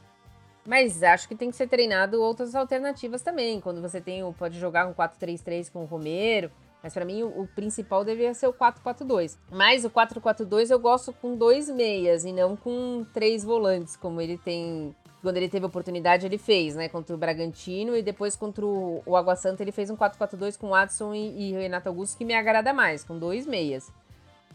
Mas 0.69 1.01
acho 1.01 1.27
que 1.27 1.33
tem 1.33 1.50
que 1.50 1.57
ser 1.57 1.68
treinado 1.68 2.21
outras 2.21 2.54
alternativas 2.54 3.24
também. 3.24 3.60
Quando 3.60 3.81
você 3.81 4.00
tem, 4.00 4.21
pode 4.33 4.60
jogar 4.60 4.86
com 4.86 4.94
4-3-3 4.94 5.71
com 5.71 5.81
o 5.81 5.86
Romero. 5.86 6.51
Mas 6.83 6.94
para 6.94 7.04
mim 7.04 7.24
o, 7.24 7.42
o, 7.42 7.48
principal 7.48 8.06
deveria 8.06 8.36
ser 8.36 8.45
o 8.45 8.54
4-4-2. 8.54 9.36
Mas 9.51 9.83
o 9.83 9.89
4-4-2 9.89 10.69
eu 10.69 10.77
gosto 10.77 11.12
com 11.12 11.36
dois 11.36 11.71
meias 11.71 12.24
e 12.24 12.31
não 12.31 12.56
com 12.56 13.04
três 13.12 13.44
volantes, 13.44 13.95
como 13.95 14.21
ele 14.21 14.38
tem. 14.38 14.95
Quando 15.24 15.38
ele 15.38 15.50
teve 15.50 15.66
oportunidade, 15.66 16.27
ele 16.27 16.38
fez, 16.38 16.75
né? 16.75 16.88
Contra 16.88 17.15
o 17.15 17.18
Bragantino 17.18 17.98
e 17.98 18.04
depois 18.04 18.36
contra 18.36 18.63
o, 18.63 19.01
o 19.07 19.18
Água 19.18 19.36
Santa, 19.36 19.63
ele 19.63 19.72
fez 19.72 19.89
um 19.89 19.98
4-4-2 19.98 20.56
com 20.56 20.75
Adson 20.75 21.15
e, 21.15 21.50
e 21.50 21.51
Renato 21.54 21.89
Augusto, 21.89 22.15
que 22.15 22.24
me 22.24 22.36
agrada 22.36 22.72
mais, 22.74 23.04
com 23.04 23.18
dois 23.18 23.48
meias. 23.48 23.92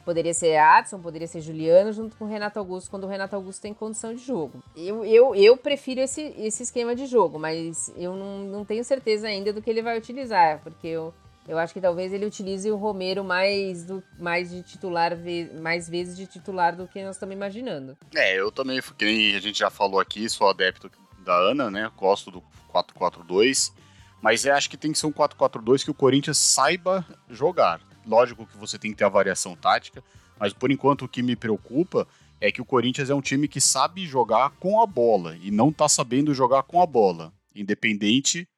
Poderia 0.04 0.34
ser 0.34 0.56
Adson, 0.56 1.00
poderia 1.00 1.26
ser 1.26 1.40
Juliano, 1.40 1.92
junto 1.92 2.16
com 2.16 2.24
o 2.24 2.28
Renato 2.28 2.58
Augusto, 2.58 2.90
quando 2.90 3.04
o 3.04 3.08
Renato 3.08 3.34
Augusto 3.34 3.62
tem 3.62 3.72
condição 3.72 4.14
de 4.14 4.22
jogo. 4.22 4.62
Eu, 4.76 5.04
eu, 5.04 5.34
eu 5.34 5.56
prefiro 5.56 6.00
esse, 6.00 6.34
esse 6.38 6.62
esquema 6.62 6.94
de 6.94 7.06
jogo, 7.06 7.38
mas 7.38 7.92
eu 7.96 8.14
não, 8.14 8.40
não 8.40 8.64
tenho 8.64 8.84
certeza 8.84 9.26
ainda 9.26 9.52
do 9.52 9.62
que 9.62 9.70
ele 9.70 9.82
vai 9.82 9.96
utilizar, 9.96 10.60
porque 10.62 10.88
eu, 10.88 11.14
eu 11.48 11.58
acho 11.58 11.72
que 11.72 11.80
talvez 11.80 12.12
ele 12.12 12.26
utilize 12.26 12.70
o 12.70 12.76
Romero 12.76 13.24
mais, 13.24 13.84
do, 13.84 14.02
mais 14.18 14.50
de 14.50 14.62
titular, 14.62 15.12
mais 15.60 15.88
vezes 15.88 16.16
de 16.16 16.26
titular 16.26 16.76
do 16.76 16.86
que 16.86 17.02
nós 17.02 17.16
estamos 17.16 17.34
imaginando. 17.34 17.96
É, 18.14 18.38
eu 18.38 18.52
também, 18.52 18.80
que 18.82 19.04
nem 19.04 19.34
a 19.34 19.40
gente 19.40 19.58
já 19.58 19.70
falou 19.70 19.98
aqui, 19.98 20.28
sou 20.28 20.48
adepto 20.48 20.90
da 21.24 21.34
Ana, 21.34 21.70
né? 21.70 21.90
Gosto 21.96 22.30
do 22.30 22.42
4-4-2. 22.72 23.72
Mas 24.20 24.44
eu 24.46 24.54
acho 24.54 24.70
que 24.70 24.76
tem 24.76 24.92
que 24.92 24.98
ser 24.98 25.06
um 25.06 25.12
4-4-2 25.12 25.84
que 25.84 25.90
o 25.90 25.94
Corinthians 25.94 26.38
saiba 26.38 27.06
jogar. 27.28 27.80
Lógico 28.06 28.46
que 28.46 28.56
você 28.56 28.78
tem 28.78 28.90
que 28.90 28.96
ter 28.96 29.04
a 29.04 29.08
variação 29.08 29.56
tática, 29.56 30.02
mas 30.38 30.52
por 30.52 30.70
enquanto 30.70 31.02
o 31.02 31.08
que 31.08 31.22
me 31.22 31.36
preocupa 31.36 32.06
é 32.40 32.52
que 32.52 32.60
o 32.60 32.64
Corinthians 32.64 33.10
é 33.10 33.14
um 33.14 33.20
time 33.20 33.48
que 33.48 33.60
sabe 33.60 34.06
jogar 34.06 34.50
com 34.60 34.80
a 34.80 34.86
bola 34.86 35.36
e 35.40 35.50
não 35.50 35.72
tá 35.72 35.88
sabendo 35.88 36.34
jogar 36.34 36.64
com 36.64 36.82
a 36.82 36.86
bola, 36.86 37.32
independente 37.54 38.48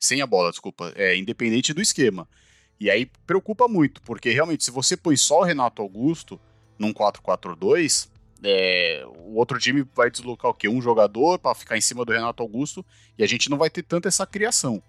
sem 0.00 0.20
a 0.20 0.26
bola, 0.26 0.50
desculpa, 0.50 0.92
é 0.96 1.16
independente 1.16 1.72
do 1.72 1.80
esquema. 1.80 2.28
E 2.78 2.90
aí 2.90 3.06
preocupa 3.26 3.66
muito, 3.66 4.02
porque 4.02 4.30
realmente 4.30 4.64
se 4.64 4.70
você 4.70 4.96
põe 4.96 5.16
só 5.16 5.40
o 5.40 5.44
Renato 5.44 5.80
Augusto 5.80 6.40
num 6.78 6.92
4-4-2, 6.92 8.08
é, 8.42 9.04
o 9.06 9.36
outro 9.36 9.58
time 9.58 9.86
vai 9.94 10.10
deslocar 10.10 10.50
o 10.50 10.54
quê? 10.54 10.68
Um 10.68 10.82
jogador 10.82 11.38
para 11.38 11.54
ficar 11.54 11.78
em 11.78 11.80
cima 11.80 12.04
do 12.04 12.12
Renato 12.12 12.42
Augusto 12.42 12.84
e 13.16 13.24
a 13.24 13.26
gente 13.26 13.48
não 13.48 13.56
vai 13.56 13.70
ter 13.70 13.82
tanta 13.82 14.08
essa 14.08 14.26
criação. 14.26 14.82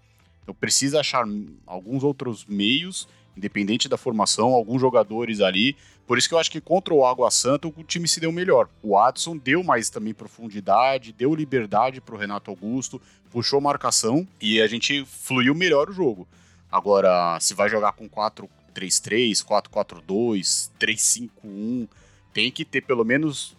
Então 0.43 0.53
precisa 0.53 0.99
achar 0.99 1.25
alguns 1.65 2.03
outros 2.03 2.45
meios 2.45 3.07
independente 3.35 3.89
da 3.89 3.97
formação, 3.97 4.53
alguns 4.53 4.79
jogadores 4.81 5.41
ali. 5.41 5.75
Por 6.07 6.17
isso 6.17 6.29
que 6.29 6.35
eu 6.35 6.39
acho 6.39 6.51
que 6.51 6.61
contra 6.61 6.93
o 6.93 7.05
Água 7.05 7.31
Santa 7.31 7.67
o 7.67 7.83
time 7.83 8.07
se 8.07 8.19
deu 8.19 8.31
melhor. 8.31 8.69
O 8.81 8.97
Adson 8.97 9.35
deu 9.37 9.63
mais 9.63 9.89
também 9.89 10.13
profundidade, 10.13 11.11
deu 11.11 11.33
liberdade 11.33 11.99
para 11.99 12.15
o 12.15 12.17
Renato 12.17 12.51
Augusto, 12.51 13.01
puxou 13.31 13.59
marcação 13.59 14.27
e 14.39 14.61
a 14.61 14.67
gente 14.67 15.03
fluiu 15.05 15.55
melhor 15.55 15.89
o 15.89 15.93
jogo. 15.93 16.27
Agora, 16.71 17.39
se 17.39 17.53
vai 17.53 17.69
jogar 17.69 17.93
com 17.93 18.07
4-3-3, 18.09 19.43
4-4-2, 19.43 20.69
3-5-1, 20.79 21.87
tem 22.33 22.51
que 22.51 22.65
ter 22.65 22.81
pelo 22.81 23.03
menos 23.03 23.55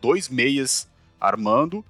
dois 0.00 0.28
meias 0.28 0.88
armando 1.20 1.84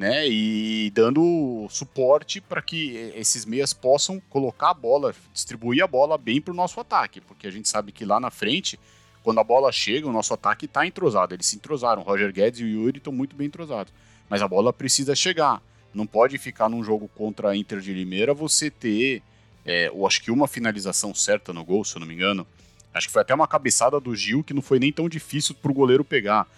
né? 0.00 0.26
E 0.26 0.90
dando 0.94 1.66
suporte 1.68 2.40
para 2.40 2.62
que 2.62 3.12
esses 3.14 3.44
meias 3.44 3.74
possam 3.74 4.18
colocar 4.30 4.70
a 4.70 4.74
bola, 4.74 5.14
distribuir 5.30 5.84
a 5.84 5.86
bola 5.86 6.16
bem 6.16 6.40
para 6.40 6.52
o 6.52 6.56
nosso 6.56 6.80
ataque, 6.80 7.20
porque 7.20 7.46
a 7.46 7.50
gente 7.50 7.68
sabe 7.68 7.92
que 7.92 8.02
lá 8.02 8.18
na 8.18 8.30
frente, 8.30 8.80
quando 9.22 9.40
a 9.40 9.44
bola 9.44 9.70
chega, 9.70 10.08
o 10.08 10.12
nosso 10.12 10.32
ataque 10.32 10.64
está 10.64 10.86
entrosado. 10.86 11.34
Eles 11.34 11.44
se 11.44 11.56
entrosaram. 11.56 12.00
Roger 12.00 12.32
Guedes 12.32 12.60
e 12.60 12.64
o 12.64 12.66
Yuri 12.66 12.96
estão 12.96 13.12
muito 13.12 13.36
bem 13.36 13.48
entrosados. 13.48 13.92
Mas 14.26 14.40
a 14.40 14.48
bola 14.48 14.72
precisa 14.72 15.14
chegar. 15.14 15.60
Não 15.92 16.06
pode 16.06 16.38
ficar 16.38 16.70
num 16.70 16.82
jogo 16.82 17.06
contra 17.14 17.50
a 17.50 17.56
Inter 17.56 17.80
de 17.80 17.92
Limeira 17.92 18.32
você 18.32 18.70
ter, 18.70 19.22
é, 19.66 19.88
eu 19.88 20.06
acho 20.06 20.22
que 20.22 20.30
uma 20.30 20.48
finalização 20.48 21.14
certa 21.14 21.52
no 21.52 21.62
gol, 21.62 21.84
se 21.84 21.96
eu 21.96 22.00
não 22.00 22.06
me 22.06 22.14
engano. 22.14 22.46
Acho 22.94 23.06
que 23.06 23.12
foi 23.12 23.20
até 23.20 23.34
uma 23.34 23.46
cabeçada 23.46 24.00
do 24.00 24.16
Gil 24.16 24.42
que 24.42 24.54
não 24.54 24.62
foi 24.62 24.78
nem 24.78 24.90
tão 24.90 25.10
difícil 25.10 25.54
para 25.56 25.70
o 25.70 25.74
goleiro 25.74 26.02
pegar. 26.02 26.48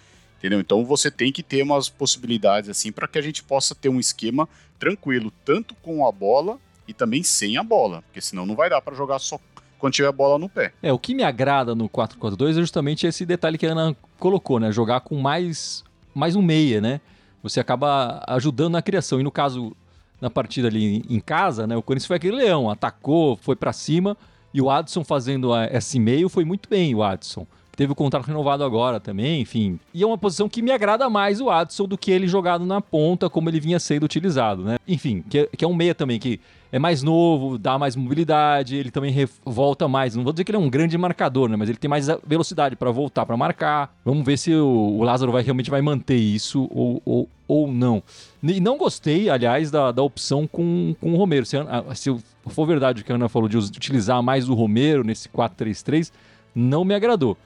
Entendeu? 0.43 0.59
Então 0.59 0.83
você 0.83 1.09
tem 1.09 1.31
que 1.31 1.41
ter 1.41 1.63
umas 1.63 1.87
possibilidades 1.87 2.69
assim 2.69 2.91
para 2.91 3.07
que 3.07 3.17
a 3.17 3.21
gente 3.21 3.41
possa 3.41 3.73
ter 3.73 3.87
um 3.87 3.97
esquema 3.97 4.49
tranquilo, 4.77 5.31
tanto 5.45 5.73
com 5.75 6.05
a 6.05 6.11
bola 6.11 6.59
e 6.85 6.93
também 6.93 7.23
sem 7.23 7.55
a 7.55 7.63
bola, 7.63 8.01
porque 8.01 8.19
senão 8.19 8.45
não 8.45 8.53
vai 8.53 8.69
dar 8.69 8.81
para 8.81 8.93
jogar 8.93 9.19
só 9.19 9.39
quando 9.79 9.93
tiver 9.93 10.09
a 10.09 10.11
bola 10.11 10.37
no 10.37 10.49
pé. 10.49 10.73
É, 10.83 10.91
o 10.91 10.99
que 10.99 11.15
me 11.15 11.23
agrada 11.23 11.73
no 11.73 11.87
4-4-2 11.87 12.49
é 12.49 12.53
justamente 12.55 13.07
esse 13.07 13.25
detalhe 13.25 13.57
que 13.57 13.65
a 13.65 13.71
Ana 13.71 13.95
colocou, 14.19 14.59
né? 14.59 14.69
Jogar 14.69 14.99
com 14.99 15.15
mais, 15.15 15.81
mais 16.13 16.35
um 16.35 16.41
meia, 16.41 16.81
né? 16.81 16.99
Você 17.41 17.61
acaba 17.61 18.21
ajudando 18.27 18.73
na 18.73 18.81
criação. 18.81 19.21
E 19.21 19.23
no 19.23 19.31
caso, 19.31 19.73
na 20.19 20.29
partida 20.29 20.67
ali 20.67 21.05
em 21.09 21.21
casa, 21.21 21.65
né? 21.65 21.77
O 21.77 21.81
Corinthians 21.81 22.07
foi 22.07 22.17
aquele 22.17 22.35
leão, 22.35 22.69
atacou, 22.69 23.37
foi 23.37 23.55
para 23.55 23.71
cima, 23.71 24.17
e 24.53 24.61
o 24.61 24.69
Adson 24.69 25.05
fazendo 25.05 25.55
esse 25.71 25.99
meio 25.99 26.27
foi 26.27 26.43
muito 26.43 26.67
bem, 26.69 26.93
o 26.93 27.01
Adson. 27.01 27.47
Teve 27.75 27.91
o 27.91 27.95
contrato 27.95 28.25
renovado 28.25 28.63
agora 28.63 28.99
também, 28.99 29.41
enfim. 29.41 29.79
E 29.93 30.03
é 30.03 30.05
uma 30.05 30.17
posição 30.17 30.47
que 30.47 30.61
me 30.61 30.71
agrada 30.71 31.09
mais 31.09 31.41
o 31.41 31.49
Adson 31.49 31.85
do 31.85 31.97
que 31.97 32.11
ele 32.11 32.27
jogado 32.27 32.65
na 32.65 32.81
ponta, 32.81 33.29
como 33.29 33.49
ele 33.49 33.59
vinha 33.59 33.79
sendo 33.79 34.03
utilizado, 34.03 34.63
né? 34.63 34.77
Enfim, 34.87 35.23
que, 35.29 35.47
que 35.57 35.65
é 35.65 35.67
um 35.67 35.73
meia 35.73 35.95
também, 35.95 36.19
que 36.19 36.39
é 36.71 36.79
mais 36.79 37.03
novo, 37.03 37.57
dá 37.57 37.77
mais 37.77 37.95
mobilidade, 37.95 38.75
ele 38.75 38.89
também 38.89 39.13
volta 39.45 39.87
mais. 39.87 40.15
Não 40.15 40.23
vou 40.23 40.33
dizer 40.33 40.43
que 40.43 40.51
ele 40.51 40.57
é 40.57 40.59
um 40.59 40.69
grande 40.69 40.97
marcador, 40.97 41.47
né? 41.49 41.55
Mas 41.55 41.69
ele 41.69 41.77
tem 41.77 41.89
mais 41.89 42.07
velocidade 42.25 42.75
para 42.75 42.89
voltar, 42.89 43.25
para 43.25 43.37
marcar. 43.37 43.95
Vamos 44.03 44.25
ver 44.25 44.37
se 44.37 44.53
o, 44.53 44.97
o 44.97 45.03
Lázaro 45.03 45.31
vai, 45.31 45.43
realmente 45.43 45.69
vai 45.69 45.81
manter 45.81 46.15
isso 46.15 46.67
ou, 46.71 47.01
ou, 47.05 47.29
ou 47.47 47.71
não. 47.71 48.01
E 48.41 48.59
não 48.59 48.77
gostei, 48.77 49.29
aliás, 49.29 49.69
da, 49.69 49.91
da 49.91 50.01
opção 50.01 50.47
com, 50.47 50.95
com 50.99 51.13
o 51.13 51.15
Romero. 51.15 51.45
Se, 51.45 51.57
se 51.95 52.15
for 52.47 52.65
verdade 52.65 53.01
o 53.01 53.05
que 53.05 53.11
a 53.11 53.15
Ana 53.15 53.29
falou 53.29 53.47
de 53.47 53.57
utilizar 53.57 54.21
mais 54.23 54.49
o 54.49 54.55
Romero 54.55 55.03
nesse 55.03 55.29
4-3-3, 55.29 56.11
não 56.55 56.83
me 56.83 56.95
agradou. 56.95 57.37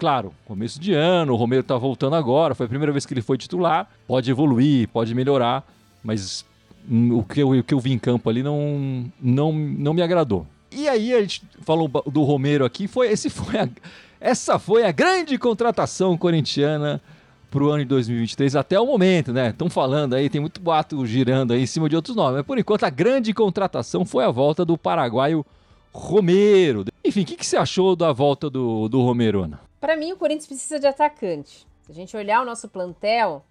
Claro, 0.00 0.32
começo 0.46 0.80
de 0.80 0.94
ano, 0.94 1.34
o 1.34 1.36
Romero 1.36 1.62
tá 1.62 1.76
voltando 1.76 2.16
agora, 2.16 2.54
foi 2.54 2.64
a 2.64 2.68
primeira 2.70 2.90
vez 2.90 3.04
que 3.04 3.12
ele 3.12 3.20
foi 3.20 3.36
titular, 3.36 3.86
pode 4.08 4.30
evoluir, 4.30 4.88
pode 4.88 5.14
melhorar, 5.14 5.62
mas 6.02 6.42
o 6.88 7.22
que 7.22 7.42
eu, 7.42 7.50
o 7.50 7.62
que 7.62 7.74
eu 7.74 7.78
vi 7.78 7.92
em 7.92 7.98
campo 7.98 8.30
ali 8.30 8.42
não, 8.42 9.12
não, 9.20 9.52
não 9.52 9.92
me 9.92 10.00
agradou. 10.00 10.46
E 10.72 10.88
aí 10.88 11.12
a 11.12 11.20
gente 11.20 11.42
falou 11.66 11.86
do 12.06 12.22
Romero 12.22 12.64
aqui, 12.64 12.88
foi, 12.88 13.08
esse 13.12 13.28
foi 13.28 13.58
a, 13.58 13.68
essa 14.18 14.58
foi 14.58 14.86
a 14.86 14.90
grande 14.90 15.36
contratação 15.36 16.16
corintiana 16.16 16.98
para 17.50 17.62
o 17.62 17.68
ano 17.68 17.80
de 17.80 17.88
2023 17.90 18.56
até 18.56 18.80
o 18.80 18.86
momento, 18.86 19.34
né? 19.34 19.50
Estão 19.50 19.68
falando 19.68 20.14
aí, 20.14 20.30
tem 20.30 20.40
muito 20.40 20.62
boato 20.62 21.04
girando 21.04 21.52
aí 21.52 21.64
em 21.64 21.66
cima 21.66 21.90
de 21.90 21.96
outros 21.96 22.16
nomes. 22.16 22.36
Mas 22.36 22.46
por 22.46 22.58
enquanto 22.58 22.84
a 22.84 22.90
grande 22.90 23.34
contratação 23.34 24.06
foi 24.06 24.24
a 24.24 24.30
volta 24.30 24.64
do 24.64 24.78
paraguaio 24.78 25.44
Romero. 25.92 26.86
Enfim, 27.04 27.20
o 27.20 27.26
que, 27.26 27.36
que 27.36 27.44
você 27.44 27.58
achou 27.58 27.94
da 27.94 28.12
volta 28.12 28.48
do, 28.48 28.88
do 28.88 29.02
Romero, 29.02 29.42
Ana? 29.42 29.68
Para 29.80 29.96
mim, 29.96 30.12
o 30.12 30.16
Corinthians 30.16 30.46
precisa 30.46 30.78
de 30.78 30.86
atacante. 30.86 31.66
Se 31.82 31.90
a 31.90 31.94
gente 31.94 32.16
olhar 32.16 32.42
o 32.42 32.44
nosso 32.44 32.68
plantel, 32.68 33.44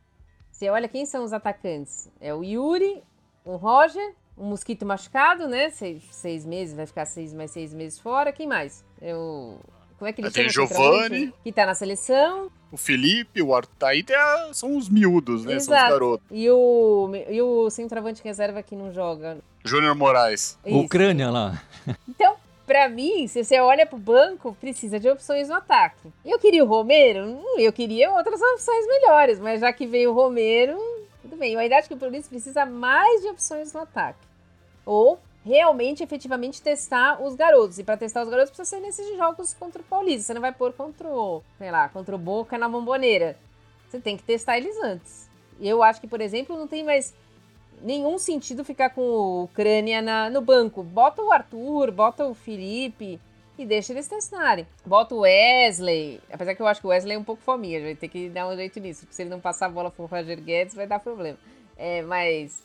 você 0.51 0.69
olha 0.69 0.88
quem 0.88 1.05
são 1.05 1.24
os 1.24 1.33
atacantes. 1.33 2.09
É 2.21 2.33
o 2.33 2.43
Yuri, 2.43 3.01
o 3.43 3.55
Roger, 3.55 4.13
o 4.38 4.43
Mosquito 4.43 4.86
machucado, 4.86 5.48
né? 5.48 5.69
Seis, 5.69 6.03
seis 6.12 6.45
meses, 6.45 6.75
vai 6.75 6.86
ficar 6.86 7.05
seis 7.05 7.33
mais 7.33 7.51
seis 7.51 7.74
meses 7.74 8.00
fora. 8.00 8.31
Quem 8.31 8.48
mais? 8.48 8.86
É 9.01 9.15
o. 9.15 9.57
Como 9.98 10.07
é 10.07 10.13
que 10.13 10.21
ele 10.21 10.31
Tem 10.31 10.50
chama? 10.50 10.67
Tem 10.67 10.77
Giovanni. 10.77 11.33
Que 11.43 11.51
tá 11.51 11.65
na 11.65 11.75
seleção. 11.75 12.50
O 12.71 12.77
Felipe, 12.77 13.41
o 13.41 13.53
Arthur. 13.53 13.88
Aí 13.88 14.05
são 14.53 14.77
os 14.77 14.88
miúdos, 14.88 15.43
né? 15.43 15.55
Exato. 15.55 15.65
São 15.65 15.86
os 15.86 15.91
garotos. 15.91 16.27
E 16.31 16.50
o, 16.50 17.12
e 17.27 17.41
o 17.41 17.69
centroavante 17.69 18.24
reserva 18.24 18.63
que 18.63 18.75
não 18.77 18.93
joga. 18.93 19.39
Júnior 19.65 19.95
Moraes. 19.95 20.57
Isso. 20.65 20.77
Ucrânia 20.77 21.29
lá. 21.29 21.62
Então, 22.07 22.36
para 22.69 22.88
mim, 22.88 23.27
se 23.27 23.43
você 23.43 23.59
olha 23.59 23.83
pro 23.83 23.97
banco, 23.97 24.55
precisa 24.61 24.99
de 24.99 25.09
opções 25.09 25.49
no 25.49 25.55
ataque. 25.55 26.07
Eu 26.23 26.38
queria 26.38 26.63
o 26.63 26.67
Romero? 26.67 27.25
Hum, 27.25 27.55
eu 27.57 27.73
queria 27.73 28.11
outras 28.11 28.39
opções 28.39 28.85
melhores, 28.85 29.39
mas 29.39 29.61
já 29.61 29.73
que 29.73 29.88
veio 29.88 30.11
o 30.11 30.13
Romero, 30.13 30.77
tudo 31.19 31.35
bem. 31.35 31.53
Eu 31.53 31.59
ainda 31.59 31.77
acho 31.77 31.88
que 31.88 31.95
o 31.95 31.97
Corinthians 31.97 32.27
precisa 32.27 32.67
mais 32.67 33.23
de 33.23 33.29
opções 33.29 33.73
no 33.73 33.79
ataque. 33.79 34.19
Ou 34.85 35.19
realmente, 35.43 36.03
efetivamente, 36.03 36.61
testar 36.61 37.19
os 37.19 37.33
garotos. 37.33 37.79
E 37.79 37.83
para 37.83 37.97
testar 37.97 38.21
os 38.21 38.29
garotos 38.29 38.51
precisa 38.51 38.77
ser 38.77 38.85
nesses 38.85 39.17
jogos 39.17 39.51
contra 39.55 39.81
o 39.81 39.85
Paulista. 39.85 40.27
Você 40.27 40.35
não 40.35 40.41
vai 40.41 40.51
pôr 40.51 40.71
contra 40.73 41.07
o, 41.07 41.41
sei 41.57 41.71
lá, 41.71 41.89
contra 41.89 42.13
o 42.13 42.19
Boca 42.19 42.55
na 42.55 42.69
bomboneira. 42.69 43.35
Você 43.89 43.99
tem 43.99 44.15
que 44.15 44.21
testar 44.21 44.59
eles 44.59 44.77
antes. 44.83 45.27
Eu 45.59 45.81
acho 45.81 45.99
que, 45.99 46.07
por 46.07 46.21
exemplo, 46.21 46.55
não 46.55 46.67
tem 46.67 46.83
mais 46.83 47.15
nenhum 47.81 48.17
sentido 48.17 48.63
ficar 48.63 48.89
com 48.91 49.01
o 49.01 49.43
Ucrânia 49.43 50.01
na, 50.01 50.29
no 50.29 50.41
banco. 50.41 50.83
Bota 50.83 51.21
o 51.21 51.31
Arthur, 51.31 51.91
bota 51.91 52.25
o 52.25 52.33
Felipe 52.33 53.19
e 53.57 53.65
deixa 53.65 53.91
eles 53.91 54.07
testarem. 54.07 54.65
Bota 54.86 55.13
o 55.13 55.19
Wesley, 55.19 56.21
apesar 56.31 56.55
que 56.55 56.62
eu 56.62 56.67
acho 56.67 56.79
que 56.79 56.88
o 56.88 56.89
Wesley 56.89 57.15
é 57.15 57.19
um 57.19 57.24
pouco 57.24 57.41
fominha, 57.41 57.81
vai 57.81 57.95
ter 57.95 58.07
que 58.07 58.29
dar 58.29 58.48
um 58.48 58.55
jeito 58.55 58.79
nisso, 58.79 59.01
porque 59.01 59.15
se 59.15 59.24
ele 59.24 59.29
não 59.29 59.39
passar 59.39 59.65
a 59.65 59.69
bola 59.69 59.91
pro 59.91 60.05
Roger 60.05 60.41
Guedes 60.41 60.74
vai 60.74 60.88
dar 60.88 61.00
problema. 61.00 61.38
É, 61.77 62.01
mas, 62.01 62.63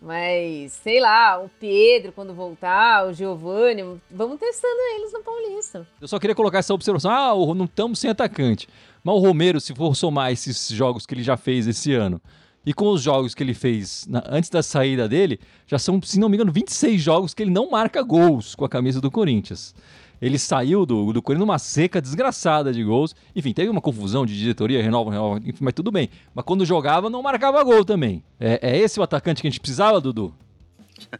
mas, 0.00 0.72
sei 0.72 1.00
lá, 1.00 1.40
o 1.42 1.48
Pedro 1.48 2.12
quando 2.12 2.32
voltar, 2.32 3.06
o 3.08 3.12
Giovanni, 3.12 4.00
vamos 4.08 4.38
testando 4.38 4.80
eles 4.96 5.12
no 5.12 5.20
Paulista. 5.22 5.86
Eu 6.00 6.06
só 6.06 6.18
queria 6.18 6.34
colocar 6.34 6.58
essa 6.58 6.74
observação, 6.74 7.10
ah, 7.10 7.54
não 7.54 7.64
estamos 7.64 7.98
sem 7.98 8.10
atacante. 8.10 8.68
Mas 9.02 9.14
o 9.16 9.18
Romero, 9.18 9.60
se 9.60 9.74
for 9.74 9.96
somar 9.96 10.32
esses 10.32 10.68
jogos 10.68 11.06
que 11.06 11.14
ele 11.14 11.22
já 11.24 11.36
fez 11.36 11.66
esse 11.66 11.92
ano, 11.92 12.20
e 12.66 12.74
com 12.74 12.90
os 12.90 13.00
jogos 13.00 13.32
que 13.32 13.44
ele 13.44 13.54
fez 13.54 14.04
na, 14.08 14.24
antes 14.28 14.50
da 14.50 14.60
saída 14.60 15.08
dele, 15.08 15.38
já 15.68 15.78
são, 15.78 16.02
se 16.02 16.18
não 16.18 16.28
me 16.28 16.36
engano, 16.36 16.50
26 16.50 17.00
jogos 17.00 17.32
que 17.32 17.44
ele 17.44 17.52
não 17.52 17.70
marca 17.70 18.02
gols 18.02 18.56
com 18.56 18.64
a 18.64 18.68
camisa 18.68 19.00
do 19.00 19.08
Corinthians. 19.08 19.72
Ele 20.20 20.36
saiu 20.36 20.84
do, 20.84 21.12
do 21.12 21.22
Corinthians 21.22 21.46
numa 21.46 21.58
seca 21.60 22.00
desgraçada 22.00 22.72
de 22.72 22.82
gols. 22.82 23.14
Enfim, 23.36 23.52
teve 23.52 23.68
uma 23.68 23.80
confusão 23.80 24.26
de 24.26 24.36
diretoria, 24.36 24.82
renova, 24.82 25.12
renova, 25.12 25.38
enfim, 25.44 25.62
mas 25.62 25.74
tudo 25.74 25.92
bem. 25.92 26.08
Mas 26.34 26.44
quando 26.44 26.64
jogava, 26.64 27.08
não 27.08 27.22
marcava 27.22 27.62
gol 27.62 27.84
também. 27.84 28.24
É, 28.40 28.58
é 28.70 28.78
esse 28.78 28.98
o 28.98 29.02
atacante 29.02 29.42
que 29.42 29.46
a 29.46 29.50
gente 29.50 29.60
precisava, 29.60 30.00
Dudu? 30.00 30.34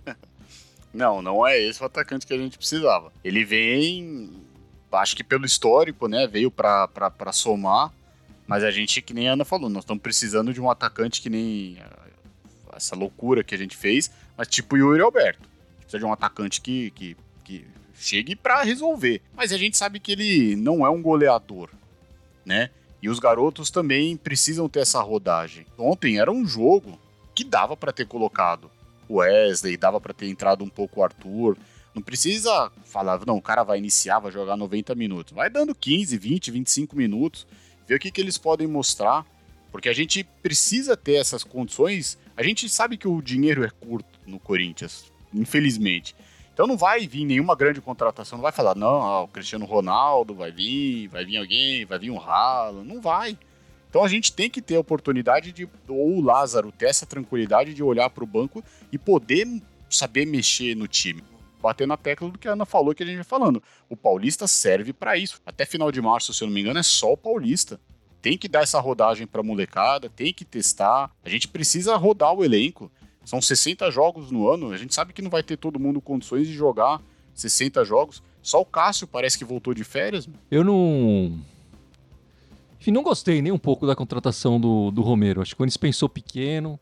não, 0.92 1.22
não 1.22 1.46
é 1.46 1.60
esse 1.60 1.80
o 1.80 1.86
atacante 1.86 2.26
que 2.26 2.34
a 2.34 2.38
gente 2.38 2.58
precisava. 2.58 3.12
Ele 3.22 3.44
vem, 3.44 4.30
acho 4.90 5.14
que 5.14 5.22
pelo 5.22 5.44
histórico, 5.44 6.08
né? 6.08 6.26
Veio 6.26 6.50
para 6.50 7.32
somar 7.32 7.92
mas 8.46 8.62
a 8.62 8.70
gente, 8.70 9.02
que 9.02 9.12
nem 9.12 9.28
a 9.28 9.32
Ana 9.32 9.44
falou, 9.44 9.68
nós 9.68 9.82
estamos 9.82 10.02
precisando 10.02 10.52
de 10.52 10.60
um 10.60 10.70
atacante 10.70 11.20
que 11.20 11.28
nem 11.28 11.78
essa 12.76 12.94
loucura 12.94 13.42
que 13.42 13.54
a 13.54 13.58
gente 13.58 13.76
fez, 13.76 14.10
mas 14.36 14.48
tipo 14.48 14.76
o 14.76 14.78
Yuri 14.78 15.00
Alberto. 15.00 15.48
Precisa 15.80 15.98
de 15.98 16.04
um 16.04 16.12
atacante 16.12 16.60
que, 16.60 16.90
que, 16.90 17.16
que 17.42 17.66
chegue 17.94 18.36
para 18.36 18.62
resolver. 18.62 19.22
Mas 19.34 19.52
a 19.52 19.56
gente 19.56 19.76
sabe 19.76 19.98
que 19.98 20.12
ele 20.12 20.56
não 20.56 20.84
é 20.84 20.90
um 20.90 21.02
goleador, 21.02 21.70
né? 22.44 22.70
E 23.02 23.08
os 23.08 23.18
garotos 23.18 23.70
também 23.70 24.16
precisam 24.16 24.68
ter 24.68 24.80
essa 24.80 25.00
rodagem. 25.00 25.66
Ontem 25.78 26.18
era 26.18 26.30
um 26.30 26.46
jogo 26.46 26.98
que 27.34 27.44
dava 27.44 27.76
para 27.76 27.92
ter 27.92 28.06
colocado 28.06 28.70
o 29.08 29.16
Wesley, 29.16 29.76
dava 29.76 30.00
para 30.00 30.14
ter 30.14 30.28
entrado 30.28 30.64
um 30.64 30.68
pouco 30.68 31.00
o 31.00 31.04
Arthur. 31.04 31.56
Não 31.94 32.02
precisa 32.02 32.70
falar, 32.84 33.24
não, 33.24 33.36
o 33.36 33.42
cara 33.42 33.62
vai 33.62 33.78
iniciar, 33.78 34.18
vai 34.18 34.32
jogar 34.32 34.56
90 34.56 34.94
minutos. 34.94 35.32
Vai 35.32 35.48
dando 35.48 35.74
15, 35.74 36.18
20, 36.18 36.50
25 36.50 36.96
minutos 36.96 37.46
ver 37.86 37.94
o 37.94 37.98
que, 37.98 38.10
que 38.10 38.20
eles 38.20 38.38
podem 38.38 38.66
mostrar, 38.66 39.24
porque 39.70 39.88
a 39.88 39.92
gente 39.92 40.24
precisa 40.42 40.96
ter 40.96 41.14
essas 41.14 41.44
condições. 41.44 42.18
A 42.36 42.42
gente 42.42 42.68
sabe 42.68 42.96
que 42.96 43.08
o 43.08 43.22
dinheiro 43.22 43.64
é 43.64 43.70
curto 43.70 44.18
no 44.26 44.38
Corinthians, 44.38 45.12
infelizmente. 45.32 46.14
Então 46.52 46.66
não 46.66 46.76
vai 46.76 47.06
vir 47.06 47.24
nenhuma 47.24 47.54
grande 47.54 47.80
contratação, 47.80 48.38
não 48.38 48.42
vai 48.42 48.52
falar, 48.52 48.74
não, 48.74 49.24
o 49.24 49.28
Cristiano 49.28 49.66
Ronaldo 49.66 50.34
vai 50.34 50.50
vir, 50.50 51.08
vai 51.08 51.24
vir 51.24 51.36
alguém, 51.36 51.84
vai 51.84 51.98
vir 51.98 52.10
um 52.10 52.16
ralo, 52.16 52.82
não 52.82 53.00
vai. 53.00 53.38
Então 53.90 54.02
a 54.02 54.08
gente 54.08 54.32
tem 54.32 54.48
que 54.48 54.62
ter 54.62 54.76
a 54.76 54.80
oportunidade 54.80 55.52
de, 55.52 55.68
ou 55.86 56.16
o 56.16 56.20
Lázaro 56.22 56.72
ter 56.72 56.86
essa 56.86 57.04
tranquilidade 57.04 57.74
de 57.74 57.82
olhar 57.82 58.08
para 58.08 58.24
o 58.24 58.26
banco 58.26 58.64
e 58.90 58.98
poder 58.98 59.46
saber 59.90 60.26
mexer 60.26 60.74
no 60.74 60.88
time 60.88 61.22
bater 61.66 61.86
na 61.86 61.96
tecla 61.96 62.30
do 62.30 62.38
que 62.38 62.48
a 62.48 62.52
Ana 62.52 62.64
falou 62.64 62.94
que 62.94 63.02
a 63.02 63.06
gente 63.06 63.16
vai 63.16 63.24
falando. 63.24 63.62
O 63.88 63.96
Paulista 63.96 64.46
serve 64.46 64.92
para 64.92 65.16
isso. 65.16 65.40
Até 65.44 65.66
final 65.66 65.90
de 65.90 66.00
março, 66.00 66.32
se 66.32 66.42
eu 66.42 66.46
não 66.46 66.54
me 66.54 66.60
engano, 66.60 66.78
é 66.78 66.82
só 66.82 67.12
o 67.12 67.16
Paulista. 67.16 67.80
Tem 68.22 68.38
que 68.38 68.48
dar 68.48 68.62
essa 68.62 68.80
rodagem 68.80 69.26
para 69.26 69.42
molecada, 69.42 70.08
tem 70.08 70.32
que 70.32 70.44
testar. 70.44 71.10
A 71.24 71.28
gente 71.28 71.48
precisa 71.48 71.96
rodar 71.96 72.32
o 72.32 72.44
elenco. 72.44 72.90
São 73.24 73.40
60 73.40 73.90
jogos 73.90 74.30
no 74.30 74.48
ano. 74.48 74.70
A 74.70 74.76
gente 74.76 74.94
sabe 74.94 75.12
que 75.12 75.22
não 75.22 75.30
vai 75.30 75.42
ter 75.42 75.56
todo 75.56 75.78
mundo 75.78 76.00
condições 76.00 76.46
de 76.46 76.54
jogar 76.54 77.00
60 77.34 77.84
jogos. 77.84 78.22
Só 78.42 78.60
o 78.60 78.64
Cássio 78.64 79.06
parece 79.06 79.36
que 79.36 79.44
voltou 79.44 79.74
de 79.74 79.84
férias. 79.84 80.28
Eu 80.50 80.62
não. 80.62 81.38
Enfim, 82.80 82.92
não 82.92 83.02
gostei 83.02 83.42
nem 83.42 83.52
um 83.52 83.58
pouco 83.58 83.86
da 83.86 83.96
contratação 83.96 84.60
do, 84.60 84.90
do 84.92 85.02
Romero. 85.02 85.40
Acho 85.42 85.50
que 85.50 85.56
quando 85.56 85.68
eles 85.68 85.76
pensou 85.76 86.08
pequeno, 86.08 86.78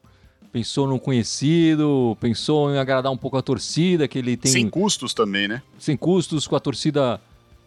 pensou 0.55 0.87
no 0.87 1.01
conhecido, 1.01 2.17
pensou 2.21 2.73
em 2.73 2.79
agradar 2.79 3.11
um 3.11 3.17
pouco 3.17 3.37
a 3.37 3.43
torcida, 3.43 4.07
que 4.07 4.17
ele 4.17 4.37
tem. 4.37 4.53
Sem 4.53 4.71
custos 4.71 5.13
também, 5.13 5.49
né? 5.49 5.61
Sem 5.77 5.97
custos, 5.97 6.47
com 6.47 6.55
a 6.55 6.61
torcida 6.61 7.21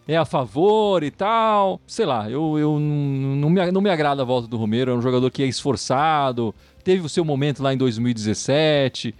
é 0.06 0.16
a 0.16 0.24
favor 0.24 1.02
e 1.02 1.10
tal. 1.10 1.82
Sei 1.86 2.06
lá, 2.06 2.30
eu, 2.30 2.58
eu 2.58 2.80
não, 2.80 3.50
me, 3.50 3.70
não 3.70 3.82
me 3.82 3.90
agrada 3.90 4.22
a 4.22 4.24
volta 4.24 4.48
do 4.48 4.56
Romero. 4.56 4.90
É 4.90 4.94
um 4.94 5.02
jogador 5.02 5.30
que 5.30 5.42
é 5.42 5.46
esforçado, 5.46 6.54
teve 6.82 7.04
o 7.04 7.10
seu 7.10 7.26
momento 7.26 7.62
lá 7.62 7.74
em 7.74 7.76
2017, 7.76 9.14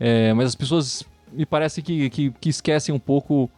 é, 0.00 0.32
mas 0.32 0.48
as 0.48 0.56
pessoas 0.56 1.04
me 1.32 1.46
parece 1.46 1.80
que, 1.80 2.10
que, 2.10 2.32
que, 2.40 2.48
esquecem 2.48 2.92
um 2.92 2.98
pouco 2.98 3.48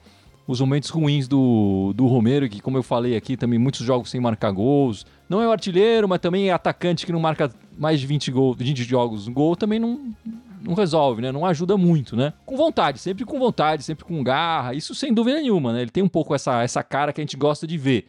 os 0.46 0.60
momentos 0.60 0.90
ruins 0.90 1.26
do, 1.26 1.94
do 1.96 2.06
Romero, 2.06 2.50
que, 2.50 2.60
como 2.60 2.76
eu 2.76 2.82
falei 2.82 3.16
aqui, 3.16 3.34
também 3.34 3.58
muitos 3.58 3.80
jogos 3.80 4.10
sem 4.10 4.20
marcar 4.20 4.50
gols. 4.50 5.06
Não 5.34 5.42
é 5.42 5.48
o 5.48 5.50
artilheiro, 5.50 6.08
mas 6.08 6.20
também 6.20 6.48
é 6.48 6.52
atacante 6.52 7.04
que 7.04 7.10
não 7.10 7.18
marca 7.18 7.50
mais 7.76 7.98
de 7.98 8.06
20, 8.06 8.30
gol, 8.30 8.54
20 8.54 8.84
jogos 8.84 9.26
no 9.26 9.34
gol 9.34 9.56
também 9.56 9.80
não, 9.80 10.14
não 10.62 10.74
resolve, 10.74 11.20
né? 11.20 11.32
Não 11.32 11.44
ajuda 11.44 11.76
muito, 11.76 12.14
né? 12.14 12.32
Com 12.46 12.56
vontade, 12.56 13.00
sempre 13.00 13.24
com 13.24 13.36
vontade, 13.36 13.82
sempre 13.82 14.04
com 14.04 14.22
garra. 14.22 14.74
Isso 14.74 14.94
sem 14.94 15.12
dúvida 15.12 15.40
nenhuma, 15.40 15.72
né? 15.72 15.82
Ele 15.82 15.90
tem 15.90 16.04
um 16.04 16.08
pouco 16.08 16.36
essa, 16.36 16.62
essa 16.62 16.84
cara 16.84 17.12
que 17.12 17.20
a 17.20 17.24
gente 17.24 17.36
gosta 17.36 17.66
de 17.66 17.76
ver. 17.76 18.06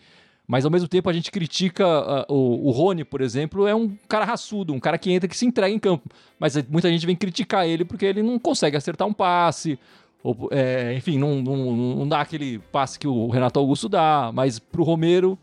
Mas 0.48 0.66
ao 0.66 0.72
mesmo 0.72 0.88
tempo 0.88 1.10
a 1.10 1.14
gente 1.14 1.32
critica 1.32 1.84
uh, 2.30 2.32
o, 2.32 2.68
o 2.68 2.70
Rony, 2.70 3.04
por 3.04 3.22
exemplo, 3.22 3.66
é 3.66 3.74
um 3.74 3.98
cara 4.08 4.24
raçudo, 4.24 4.72
um 4.72 4.80
cara 4.80 5.00
que 5.00 5.12
entra 5.12 5.28
que 5.28 5.36
se 5.36 5.48
entrega 5.48 5.74
em 5.74 5.80
campo. 5.80 6.08
Mas 6.38 6.56
muita 6.70 6.92
gente 6.92 7.08
vem 7.08 7.16
criticar 7.16 7.68
ele 7.68 7.84
porque 7.84 8.06
ele 8.06 8.22
não 8.22 8.38
consegue 8.38 8.78
acertar 8.78 9.08
um 9.08 9.14
passe, 9.14 9.80
ou, 10.22 10.48
é, 10.52 10.94
enfim, 10.96 11.18
não, 11.18 11.42
não, 11.42 11.76
não 11.96 12.08
dá 12.08 12.22
aquele 12.22 12.60
passe 12.72 13.00
que 13.00 13.08
o 13.08 13.30
Renato 13.30 13.58
Augusto 13.58 13.90
dá. 13.90 14.30
Mas 14.32 14.60
pro 14.60 14.84
Romero, 14.84 15.40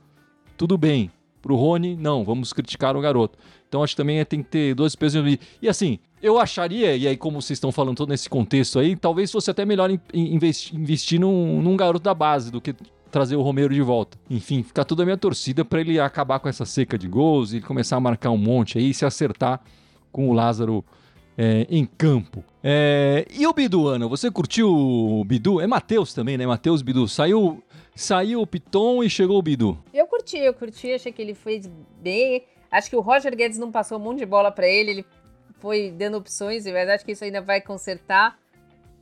tudo 0.56 0.78
bem. 0.78 1.10
Pro 1.42 1.56
Rony, 1.56 1.96
não, 1.96 2.24
vamos 2.24 2.52
criticar 2.52 2.96
o 2.96 3.00
garoto. 3.00 3.36
Então 3.68 3.82
acho 3.82 3.94
que 3.94 3.96
também 3.96 4.24
tem 4.24 4.42
que 4.42 4.48
ter 4.48 4.74
dois 4.74 4.94
pesos 4.94 5.26
e 5.26 5.40
E 5.60 5.68
assim, 5.68 5.98
eu 6.22 6.38
acharia, 6.38 6.96
e 6.96 7.08
aí 7.08 7.16
como 7.16 7.42
vocês 7.42 7.56
estão 7.56 7.72
falando 7.72 7.96
todo 7.96 8.10
nesse 8.10 8.30
contexto 8.30 8.78
aí, 8.78 8.94
talvez 8.94 9.30
fosse 9.30 9.50
até 9.50 9.64
melhor 9.64 9.90
investir, 10.14 10.78
investir 10.78 11.20
num, 11.20 11.60
num 11.60 11.76
garoto 11.76 12.04
da 12.04 12.14
base 12.14 12.50
do 12.50 12.60
que 12.60 12.74
trazer 13.10 13.36
o 13.36 13.42
Romero 13.42 13.74
de 13.74 13.82
volta. 13.82 14.16
Enfim, 14.30 14.62
fica 14.62 14.84
toda 14.84 15.02
a 15.02 15.04
minha 15.04 15.18
torcida 15.18 15.64
para 15.64 15.80
ele 15.80 16.00
acabar 16.00 16.38
com 16.38 16.48
essa 16.48 16.64
seca 16.64 16.96
de 16.96 17.08
gols 17.08 17.52
e 17.52 17.60
começar 17.60 17.96
a 17.96 18.00
marcar 18.00 18.30
um 18.30 18.38
monte 18.38 18.78
aí 18.78 18.90
e 18.90 18.94
se 18.94 19.04
acertar 19.04 19.60
com 20.10 20.30
o 20.30 20.32
Lázaro 20.32 20.84
é, 21.36 21.66
em 21.68 21.84
campo. 21.84 22.44
É, 22.62 23.26
e 23.30 23.46
o 23.46 23.52
Bidu, 23.52 23.88
Ana? 23.88 24.06
Você 24.06 24.30
curtiu 24.30 24.70
o 24.70 25.24
Bidu? 25.24 25.60
É 25.60 25.66
Matheus 25.66 26.14
também, 26.14 26.38
né? 26.38 26.46
Matheus 26.46 26.82
Bidu. 26.82 27.08
Saiu, 27.08 27.62
saiu 27.94 28.40
o 28.40 28.46
Piton 28.46 29.02
e 29.02 29.10
chegou 29.10 29.38
o 29.38 29.42
Bidu. 29.42 29.78
Eu 29.92 30.06
curti, 30.06 30.38
eu 30.38 30.54
curti. 30.54 30.92
Achei 30.92 31.12
que 31.12 31.22
ele 31.22 31.34
fez 31.34 31.66
bem. 32.00 32.44
Acho 32.70 32.88
que 32.88 32.96
o 32.96 33.00
Roger 33.00 33.34
Guedes 33.36 33.58
não 33.58 33.70
passou 33.70 33.98
um 33.98 34.00
monte 34.00 34.18
de 34.18 34.26
bola 34.26 34.50
para 34.50 34.66
ele. 34.66 34.90
Ele 34.90 35.06
foi 35.58 35.90
dando 35.90 36.16
opções, 36.16 36.64
mas 36.66 36.88
acho 36.88 37.04
que 37.04 37.12
isso 37.12 37.24
ainda 37.24 37.40
vai 37.40 37.60
consertar. 37.60 38.38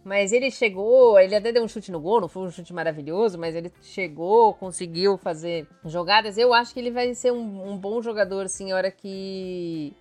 Mas 0.03 0.33
ele 0.33 0.51
chegou, 0.51 1.19
ele 1.19 1.35
até 1.35 1.53
deu 1.53 1.63
um 1.63 1.69
chute 1.69 1.93
no 1.93 2.01
gol, 2.01 2.23
não 2.23 2.29
foi 2.29 2.45
um 2.45 2.51
chute 2.51 2.73
maravilhoso, 2.73 3.39
mas 3.39 3.55
ele 3.55 3.71
chegou, 3.83 4.55
conseguiu 4.55 5.19
fazer 5.19 5.67
jogadas. 5.85 6.39
Eu 6.39 6.55
acho 6.55 6.73
que 6.73 6.81
ele 6.81 6.91
vai 6.91 7.13
ser 7.15 7.33
um, 7.33 7.71
um 7.71 7.77
bom 7.77 8.01
jogador, 8.01 8.47
assim, 8.47 8.73
a 8.73 8.77
hora 8.77 8.91
que 8.91 9.95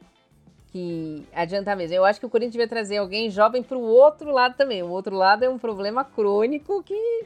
que 0.72 1.26
adiantar 1.34 1.76
mesmo. 1.76 1.96
Eu 1.96 2.06
acho 2.06 2.20
que 2.20 2.26
o 2.26 2.30
Corinthians 2.30 2.54
devia 2.54 2.68
trazer 2.68 2.98
alguém 2.98 3.30
jovem 3.30 3.64
para 3.64 3.78
o 3.78 3.82
outro 3.82 4.32
lado 4.32 4.56
também. 4.56 4.84
O 4.84 4.90
outro 4.90 5.16
lado 5.16 5.44
é 5.44 5.50
um 5.50 5.58
problema 5.58 6.04
crônico 6.06 6.84
que, 6.84 7.26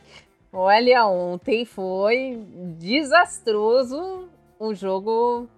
olha, 0.53 1.05
ontem 1.07 1.65
foi 1.65 2.39
desastroso 2.77 4.29
o 4.59 4.73
jogo 4.73 5.49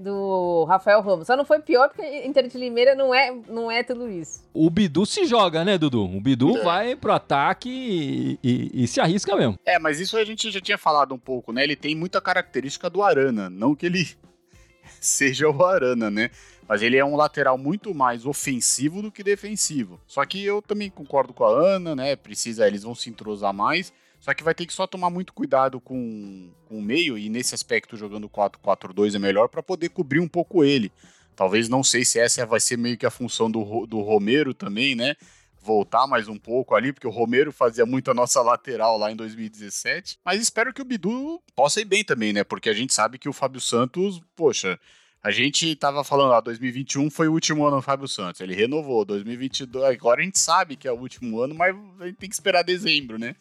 do 0.00 0.64
Rafael 0.64 1.00
Ramos. 1.02 1.26
Só 1.26 1.36
não 1.36 1.44
foi 1.44 1.60
pior 1.60 1.88
porque 1.88 2.26
Inter 2.26 2.48
de 2.48 2.56
Limeira 2.56 2.94
não 2.94 3.14
é, 3.14 3.30
não 3.48 3.70
é 3.70 3.82
tudo 3.82 4.08
isso. 4.08 4.42
O 4.52 4.70
Bidu 4.70 5.04
se 5.04 5.26
joga, 5.26 5.64
né, 5.64 5.76
Dudu? 5.76 6.04
O 6.04 6.20
Bidu 6.20 6.56
é. 6.56 6.62
vai 6.62 6.96
pro 6.96 7.12
ataque 7.12 7.68
e, 7.68 8.38
e, 8.42 8.84
e, 8.84 8.88
se 8.88 9.00
arrisca 9.00 9.36
mesmo. 9.36 9.58
É, 9.64 9.78
mas 9.78 10.00
isso 10.00 10.16
a 10.16 10.24
gente 10.24 10.50
já 10.50 10.60
tinha 10.60 10.78
falado 10.78 11.14
um 11.14 11.18
pouco, 11.18 11.52
né? 11.52 11.62
Ele 11.62 11.76
tem 11.76 11.94
muita 11.94 12.20
característica 12.20 12.88
do 12.88 13.02
Arana. 13.02 13.50
Não 13.50 13.74
que 13.74 13.86
ele 13.86 14.08
seja 15.00 15.48
o 15.48 15.64
Arana, 15.64 16.10
né? 16.10 16.30
Mas 16.66 16.82
ele 16.82 16.96
é 16.96 17.04
um 17.04 17.16
lateral 17.16 17.58
muito 17.58 17.92
mais 17.92 18.24
ofensivo 18.24 19.02
do 19.02 19.10
que 19.10 19.24
defensivo. 19.24 20.00
Só 20.06 20.24
que 20.24 20.42
eu 20.44 20.62
também 20.62 20.88
concordo 20.88 21.34
com 21.34 21.44
a 21.44 21.50
Ana, 21.50 21.94
né? 21.94 22.16
Precisa, 22.16 22.66
eles 22.66 22.84
vão 22.84 22.94
se 22.94 23.10
entrosar 23.10 23.52
mais. 23.52 23.92
Só 24.20 24.34
que 24.34 24.44
vai 24.44 24.54
ter 24.54 24.66
que 24.66 24.72
só 24.72 24.86
tomar 24.86 25.08
muito 25.08 25.32
cuidado 25.32 25.80
com, 25.80 26.50
com 26.66 26.78
o 26.78 26.82
meio, 26.82 27.16
e 27.16 27.28
nesse 27.30 27.54
aspecto, 27.54 27.96
jogando 27.96 28.28
4-4-2 28.28 29.14
é 29.14 29.18
melhor 29.18 29.48
para 29.48 29.62
poder 29.62 29.88
cobrir 29.88 30.20
um 30.20 30.28
pouco 30.28 30.62
ele. 30.62 30.92
Talvez 31.34 31.70
não 31.70 31.82
sei 31.82 32.04
se 32.04 32.18
essa 32.18 32.44
vai 32.44 32.60
ser 32.60 32.76
meio 32.76 32.98
que 32.98 33.06
a 33.06 33.10
função 33.10 33.50
do, 33.50 33.86
do 33.86 34.00
Romero 34.00 34.52
também, 34.52 34.94
né? 34.94 35.16
Voltar 35.62 36.06
mais 36.06 36.28
um 36.28 36.38
pouco 36.38 36.74
ali, 36.74 36.92
porque 36.92 37.06
o 37.06 37.10
Romero 37.10 37.50
fazia 37.50 37.86
muito 37.86 38.10
a 38.10 38.14
nossa 38.14 38.42
lateral 38.42 38.98
lá 38.98 39.10
em 39.10 39.16
2017. 39.16 40.18
Mas 40.22 40.40
espero 40.40 40.72
que 40.72 40.82
o 40.82 40.84
Bidu 40.84 41.42
possa 41.56 41.80
ir 41.80 41.86
bem 41.86 42.04
também, 42.04 42.32
né? 42.32 42.44
Porque 42.44 42.68
a 42.68 42.74
gente 42.74 42.92
sabe 42.92 43.18
que 43.18 43.28
o 43.28 43.32
Fábio 43.32 43.60
Santos, 43.60 44.20
poxa, 44.36 44.78
a 45.22 45.30
gente 45.30 45.74
tava 45.76 46.04
falando, 46.04 46.32
ah, 46.34 46.40
2021 46.40 47.10
foi 47.10 47.28
o 47.28 47.32
último 47.32 47.66
ano 47.66 47.76
do 47.76 47.82
Fábio 47.82 48.08
Santos. 48.08 48.40
Ele 48.40 48.54
renovou. 48.54 49.04
2022, 49.04 49.84
agora 49.84 50.20
a 50.20 50.24
gente 50.24 50.38
sabe 50.38 50.76
que 50.76 50.88
é 50.88 50.92
o 50.92 50.98
último 50.98 51.40
ano, 51.40 51.54
mas 51.54 51.74
a 52.00 52.06
gente 52.06 52.16
tem 52.16 52.28
que 52.28 52.34
esperar 52.34 52.62
dezembro, 52.62 53.18
né? 53.18 53.34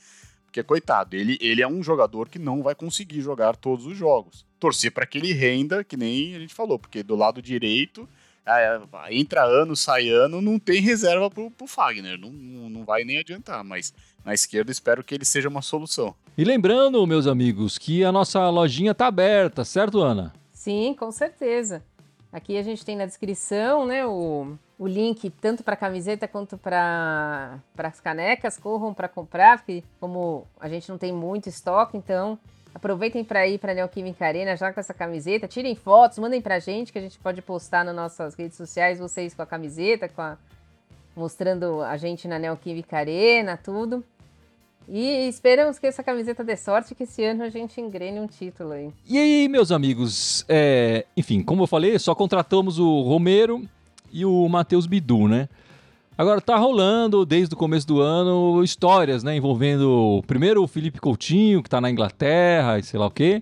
Porque, 0.50 0.64
coitado, 0.64 1.16
ele, 1.16 1.38
ele 1.40 1.62
é 1.62 1.68
um 1.68 1.84
jogador 1.84 2.28
que 2.28 2.40
não 2.40 2.64
vai 2.64 2.74
conseguir 2.74 3.22
jogar 3.22 3.56
todos 3.56 3.86
os 3.86 3.96
jogos. 3.96 4.44
Torcer 4.60 4.92
para 4.92 5.06
que 5.06 5.20
ele 5.20 5.32
renda, 5.32 5.84
que 5.84 5.96
nem 5.96 6.36
a 6.36 6.40
gente 6.40 6.56
falou, 6.56 6.80
porque 6.80 7.04
do 7.04 7.16
lado 7.16 7.40
direito, 7.40 8.10
é, 8.44 8.82
entra 9.12 9.44
ano, 9.44 9.76
sai 9.76 10.10
ano, 10.10 10.42
não 10.42 10.58
tem 10.58 10.82
reserva 10.82 11.30
pro, 11.30 11.52
pro 11.52 11.68
Fagner. 11.68 12.20
Não, 12.20 12.32
não 12.32 12.84
vai 12.84 13.04
nem 13.04 13.20
adiantar, 13.20 13.64
mas 13.64 13.94
na 14.26 14.34
esquerda 14.34 14.72
espero 14.72 15.04
que 15.04 15.14
ele 15.14 15.24
seja 15.24 15.48
uma 15.48 15.62
solução. 15.62 16.16
E 16.36 16.44
lembrando, 16.44 17.06
meus 17.06 17.28
amigos, 17.28 17.78
que 17.78 18.04
a 18.04 18.12
nossa 18.12 18.50
lojinha 18.50 18.96
tá 18.96 19.06
aberta, 19.06 19.64
certo, 19.64 20.02
Ana? 20.02 20.34
Sim, 20.52 20.96
com 20.98 21.12
certeza. 21.12 21.84
Aqui 22.32 22.58
a 22.58 22.62
gente 22.62 22.86
tem 22.86 22.96
na 22.96 23.08
descrição, 23.08 23.88
né, 23.88 24.06
o, 24.06 24.56
o 24.78 24.88
link 24.88 25.30
tanto 25.32 25.64
para 25.64 25.76
camiseta 25.76 26.28
quanto 26.28 26.58
para 26.58 27.60
as 27.78 28.00
canecas. 28.00 28.58
Corram 28.58 28.94
para 28.94 29.08
comprar, 29.08 29.58
porque 29.58 29.84
como 30.00 30.46
a 30.60 30.70
gente 30.70 30.88
não 30.90 30.98
tem 30.98 31.12
muito 31.12 31.50
estoque, 31.50 31.98
então 31.98 32.38
aproveitem 32.74 33.24
para 33.24 33.48
ir 33.48 33.58
para 33.58 33.72
a 33.72 33.76
Neoquímica 33.76 34.26
Arena 34.26 34.56
já 34.56 34.72
com 34.72 34.80
essa 34.80 34.94
camiseta. 34.94 35.48
Tirem 35.48 35.76
fotos, 35.76 36.20
mandem 36.20 36.40
para 36.40 36.56
a 36.56 36.60
gente 36.60 36.94
que 36.94 37.00
a 37.00 37.02
gente 37.02 37.18
pode 37.18 37.42
postar 37.42 37.84
nas 37.84 37.96
nossas 37.96 38.36
redes 38.36 38.56
sociais 38.56 39.00
vocês 39.00 39.34
com 39.34 39.42
a 39.42 39.46
camiseta, 39.48 40.08
com 40.08 40.22
a, 40.22 40.38
mostrando 41.16 41.82
a 41.82 41.98
gente 41.98 42.28
na 42.28 42.38
Neoquímica 42.38 42.98
Arena, 42.98 43.58
tudo. 43.58 44.06
E 44.88 45.28
esperamos 45.28 45.78
que 45.78 45.86
essa 45.86 46.04
camiseta 46.04 46.44
dê 46.44 46.56
sorte 46.58 46.96
que 46.96 47.04
esse 47.04 47.24
ano 47.24 47.44
a 47.44 47.50
gente 47.50 47.80
engrene 47.80 48.20
um 48.20 48.26
título 48.26 48.72
aí. 48.72 48.90
E 49.08 49.18
aí, 49.18 49.48
meus 49.48 49.72
amigos, 49.72 50.44
é... 50.50 51.06
enfim, 51.16 51.44
como 51.44 51.64
eu 51.64 51.68
falei, 51.68 51.98
só 52.00 52.16
contratamos 52.16 52.80
o 52.80 53.02
Romero 53.02 53.64
e 54.12 54.26
o 54.26 54.50
Matheus 54.50 54.88
Bidu, 54.88 55.28
né? 55.28 55.48
Agora 56.18 56.42
tá 56.42 56.58
rolando 56.58 57.26
desde 57.26 57.54
o 57.54 57.58
começo 57.58 57.88
do 57.88 58.02
ano 58.02 58.62
histórias, 58.62 59.24
né, 59.24 59.38
envolvendo 59.38 60.22
primeiro 60.28 60.62
o 60.62 60.68
Felipe 60.68 61.00
Coutinho, 61.00 61.64
que 61.64 61.70
tá 61.70 61.80
na 61.80 61.90
Inglaterra 61.90 62.78
e 62.78 62.84
sei 62.84 63.00
lá 63.00 63.06
o 63.06 63.12
quê, 63.12 63.42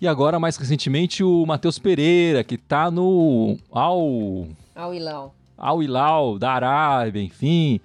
e 0.00 0.08
agora 0.08 0.40
mais 0.40 0.56
recentemente 0.56 1.22
o 1.22 1.46
Matheus 1.46 1.78
Pereira, 1.78 2.42
que 2.42 2.56
tá 2.56 2.90
no 2.90 3.56
Al 3.70 4.48
Al 4.74 4.92
Hilal. 4.92 5.34
Al 5.56 5.80
Hilal 5.80 6.38
da 6.40 6.50
Arábia, 6.50 7.22
enfim 7.22 7.80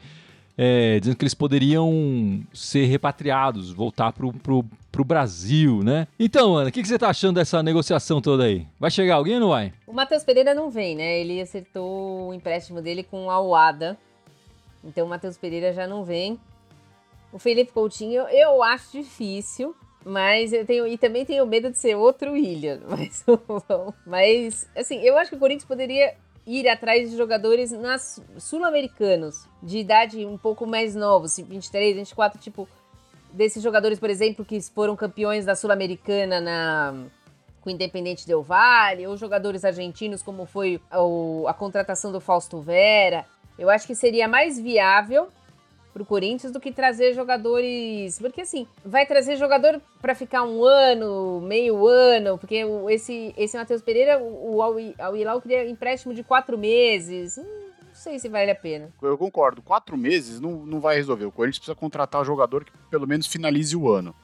é, 0.58 1.00
dizendo 1.00 1.18
que 1.18 1.24
eles 1.24 1.34
poderiam 1.34 2.42
ser 2.54 2.86
repatriados, 2.86 3.72
voltar 3.72 4.12
pro, 4.12 4.32
pro, 4.34 4.66
pro 4.92 5.04
Brasil, 5.04 5.84
né? 5.84 6.08
Então, 6.20 6.56
Ana, 6.56 6.70
o 6.70 6.72
que, 6.72 6.82
que, 6.82 6.88
você 6.88 7.00
tá 7.00 7.10
achando 7.10 7.36
dessa 7.36 7.64
negociação 7.64 8.22
toda 8.22 8.44
aí? 8.44 8.68
Vai 8.80 8.92
chegar 8.92 9.16
alguém 9.16 9.36
ou 9.36 9.40
não 9.40 9.50
vai? 9.50 9.74
O 9.88 9.94
Matheus 9.94 10.24
Pereira 10.24 10.54
não 10.54 10.70
vem, 10.70 10.96
né? 10.96 11.20
Ele 11.20 11.42
acertou 11.42 12.30
o 12.30 12.34
empréstimo 12.34 12.82
dele 12.82 13.04
com 13.04 13.30
a 13.30 13.42
Uada. 13.42 13.98
Então 14.84 15.06
o 15.06 15.10
Matheus 15.10 15.38
Pereira 15.38 15.74
já 15.74 15.88
não 15.88 16.04
vem. 16.04 16.40
O 17.32 17.40
Felipe 17.40 17.72
Coutinho, 17.72 18.24
eu 18.30 18.62
acho 18.62 18.92
difícil. 18.92 19.76
Mas 20.06 20.52
eu 20.52 20.66
tenho. 20.66 20.86
E 20.86 20.98
também 20.98 21.26
tenho 21.26 21.46
medo 21.46 21.72
de 21.72 21.78
ser 21.78 21.96
outro 21.96 22.34
William. 22.34 22.82
Mas, 22.90 23.26
mas 24.06 24.70
assim, 24.76 25.00
eu 25.00 25.18
acho 25.18 25.30
que 25.30 25.38
o 25.38 25.40
Corinthians 25.40 25.66
poderia 25.66 26.14
ir 26.46 26.68
atrás 26.68 27.10
de 27.10 27.18
jogadores 27.18 27.72
sul-americanos, 28.38 29.48
de 29.62 29.78
idade 29.78 30.26
um 30.26 30.38
pouco 30.38 30.66
mais 30.68 30.94
novos, 30.96 31.38
23, 31.38 31.96
24, 31.96 32.40
tipo, 32.40 32.68
desses 33.32 33.64
jogadores, 33.64 34.00
por 34.00 34.10
exemplo, 34.10 34.44
que 34.44 34.62
foram 34.62 34.96
campeões 34.96 35.46
da 35.46 35.56
Sul-Americana 35.56 36.40
na 36.40 36.94
com 37.62 37.70
o 37.70 37.72
Independente 37.72 38.28
Del 38.28 38.44
Valle, 38.44 39.08
ou 39.08 39.16
jogadores 39.16 39.64
argentinos, 39.64 40.22
como 40.22 40.46
foi 40.46 40.82
o, 40.92 41.46
a 41.48 41.54
contratação 41.54 42.12
do 42.12 42.20
Fausto 42.20 42.60
Vera. 42.60 43.26
Eu 43.58 43.70
acho 43.70 43.88
que 43.88 43.96
seria 43.96 44.28
mais 44.28 44.60
viável 44.60 45.30
pro 45.94 46.04
Corinthians 46.04 46.52
do 46.52 46.60
que 46.60 46.72
trazer 46.72 47.14
jogadores. 47.14 48.18
Porque 48.20 48.42
assim, 48.42 48.68
vai 48.84 49.06
trazer 49.06 49.38
jogador 49.38 49.80
para 50.02 50.16
ficar 50.16 50.44
um 50.44 50.66
ano, 50.66 51.40
meio 51.42 51.88
ano, 51.88 52.38
porque 52.38 52.66
esse, 52.90 53.34
esse 53.38 53.56
Matheus 53.56 53.82
Pereira, 53.82 54.20
o, 54.20 54.62
Al 54.62 55.16
Hilal 55.16 55.42
queria 55.42 55.70
empréstimo 55.70 56.14
de 56.14 56.24
quatro 56.24 56.58
meses. 56.58 57.38
Hum, 57.38 57.44
não 57.88 57.96
sei 57.96 58.18
se 58.18 58.28
vale 58.28 58.50
a 58.50 58.56
pena. 58.56 58.92
Eu 59.02 59.18
concordo, 59.18 59.62
quatro 59.62 59.96
meses 59.96 60.40
não, 60.40 60.66
não 60.66 60.80
vai 60.80 60.96
resolver. 60.96 61.26
O 61.26 61.32
Corinthians 61.32 61.60
precisa 61.60 61.76
contratar 61.76 62.22
um 62.22 62.26
jogador 62.26 62.66
que 62.66 62.72
pelo 62.90 63.08
menos 63.08 63.28
finalize 63.28 63.76
o 63.78 63.90
ano. 63.92 64.16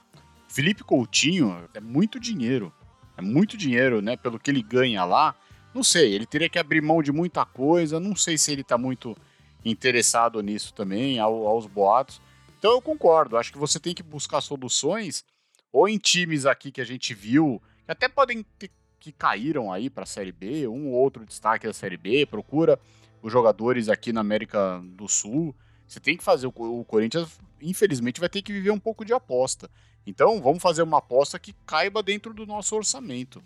Felipe 0.47 0.83
Coutinho 0.83 1.69
é 1.73 1.79
muito 1.79 2.19
dinheiro. 2.19 2.73
É 3.15 3.21
muito 3.21 3.55
dinheiro, 3.55 4.01
né? 4.01 4.17
Pelo 4.17 4.39
que 4.39 4.49
ele 4.49 4.63
ganha 4.63 5.03
lá. 5.05 5.35
Não 5.73 5.83
sei, 5.83 6.15
ele 6.15 6.25
teria 6.25 6.49
que 6.49 6.57
abrir 6.57 6.81
mão 6.81 7.03
de 7.03 7.11
muita 7.11 7.45
coisa. 7.45 7.99
Não 7.99 8.15
sei 8.15 8.37
se 8.37 8.51
ele 8.51 8.63
tá 8.63 8.77
muito 8.77 9.15
interessado 9.63 10.41
nisso 10.41 10.73
também, 10.73 11.19
ao, 11.19 11.47
aos 11.47 11.65
boatos. 11.65 12.21
Então 12.57 12.71
eu 12.71 12.81
concordo, 12.81 13.37
acho 13.37 13.51
que 13.51 13.57
você 13.57 13.79
tem 13.79 13.93
que 13.93 14.03
buscar 14.03 14.41
soluções, 14.41 15.23
ou 15.71 15.87
em 15.87 15.97
times 15.97 16.45
aqui 16.45 16.71
que 16.71 16.81
a 16.81 16.85
gente 16.85 17.13
viu, 17.13 17.61
que 17.85 17.91
até 17.91 18.09
podem 18.09 18.43
ter 18.57 18.71
que 18.99 19.11
caíram 19.11 19.71
aí 19.71 19.89
para 19.89 20.03
a 20.03 20.07
Série 20.07 20.31
B, 20.31 20.67
um 20.67 20.89
ou 20.89 20.93
outro 20.93 21.25
destaque 21.25 21.65
da 21.65 21.73
Série 21.73 21.97
B, 21.97 22.25
procura 22.25 22.79
os 23.21 23.31
jogadores 23.31 23.89
aqui 23.89 24.11
na 24.11 24.21
América 24.21 24.81
do 24.83 25.07
Sul. 25.07 25.55
Você 25.87 25.99
tem 25.99 26.17
que 26.17 26.23
fazer 26.23 26.47
o, 26.47 26.85
Corinthians, 26.85 27.39
infelizmente, 27.61 28.19
vai 28.19 28.29
ter 28.29 28.41
que 28.41 28.53
viver 28.53 28.71
um 28.71 28.79
pouco 28.79 29.05
de 29.05 29.13
aposta. 29.13 29.69
Então, 30.05 30.41
vamos 30.41 30.61
fazer 30.61 30.83
uma 30.83 30.99
aposta 30.99 31.39
que 31.39 31.53
caiba 31.65 32.03
dentro 32.03 32.33
do 32.33 32.45
nosso 32.45 32.75
orçamento. 32.75 33.41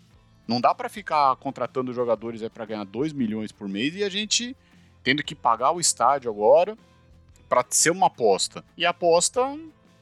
Não 0.46 0.60
dá 0.60 0.74
para 0.74 0.88
ficar 0.88 1.34
contratando 1.36 1.92
jogadores 1.92 2.42
para 2.48 2.66
ganhar 2.66 2.84
2 2.84 3.12
milhões 3.12 3.50
por 3.50 3.68
mês 3.68 3.94
e 3.94 4.04
a 4.04 4.08
gente 4.08 4.56
tendo 5.04 5.22
que 5.22 5.34
pagar 5.34 5.70
o 5.70 5.78
estádio 5.78 6.30
agora 6.30 6.76
para 7.48 7.64
ser 7.68 7.90
uma 7.90 8.06
aposta. 8.06 8.64
E 8.76 8.84
a 8.84 8.90
aposta, 8.90 9.46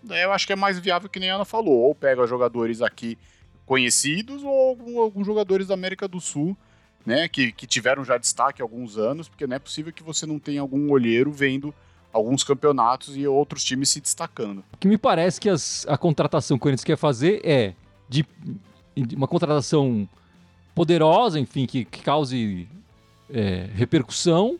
né, 0.02 0.24
eu 0.24 0.32
acho 0.32 0.46
que 0.46 0.52
é 0.52 0.56
mais 0.56 0.78
viável 0.78 1.10
que 1.10 1.18
nem 1.18 1.28
a 1.30 1.34
Ana 1.34 1.44
falou. 1.44 1.74
Ou 1.74 1.94
pega 1.94 2.26
jogadores 2.26 2.80
aqui 2.80 3.18
conhecidos 3.66 4.42
ou 4.44 5.02
alguns 5.02 5.26
jogadores 5.26 5.66
da 5.66 5.74
América 5.74 6.06
do 6.06 6.20
Sul, 6.20 6.56
né, 7.04 7.28
que, 7.28 7.50
que 7.52 7.66
tiveram 7.66 8.04
já 8.04 8.16
destaque 8.16 8.62
há 8.62 8.64
alguns 8.64 8.96
anos, 8.96 9.28
porque 9.28 9.46
não 9.46 9.56
é 9.56 9.58
possível 9.58 9.92
que 9.92 10.02
você 10.02 10.24
não 10.24 10.38
tenha 10.38 10.60
algum 10.60 10.90
olheiro 10.90 11.32
vendo 11.32 11.74
alguns 12.12 12.44
campeonatos 12.44 13.16
e 13.16 13.26
outros 13.26 13.64
times 13.64 13.88
se 13.88 14.00
destacando. 14.00 14.62
O 14.72 14.76
que 14.76 14.86
me 14.86 14.98
parece 14.98 15.40
que 15.40 15.48
as, 15.48 15.86
a 15.88 15.96
contratação 15.96 16.58
que 16.58 16.62
Corinthians 16.62 16.84
quer 16.84 16.96
fazer 16.96 17.40
é 17.42 17.74
de, 18.08 18.24
de 18.94 19.16
uma 19.16 19.26
contratação 19.26 20.08
poderosa, 20.74 21.40
enfim, 21.40 21.66
que, 21.66 21.84
que 21.86 22.02
cause 22.02 22.68
é, 23.30 23.68
repercussão 23.74 24.58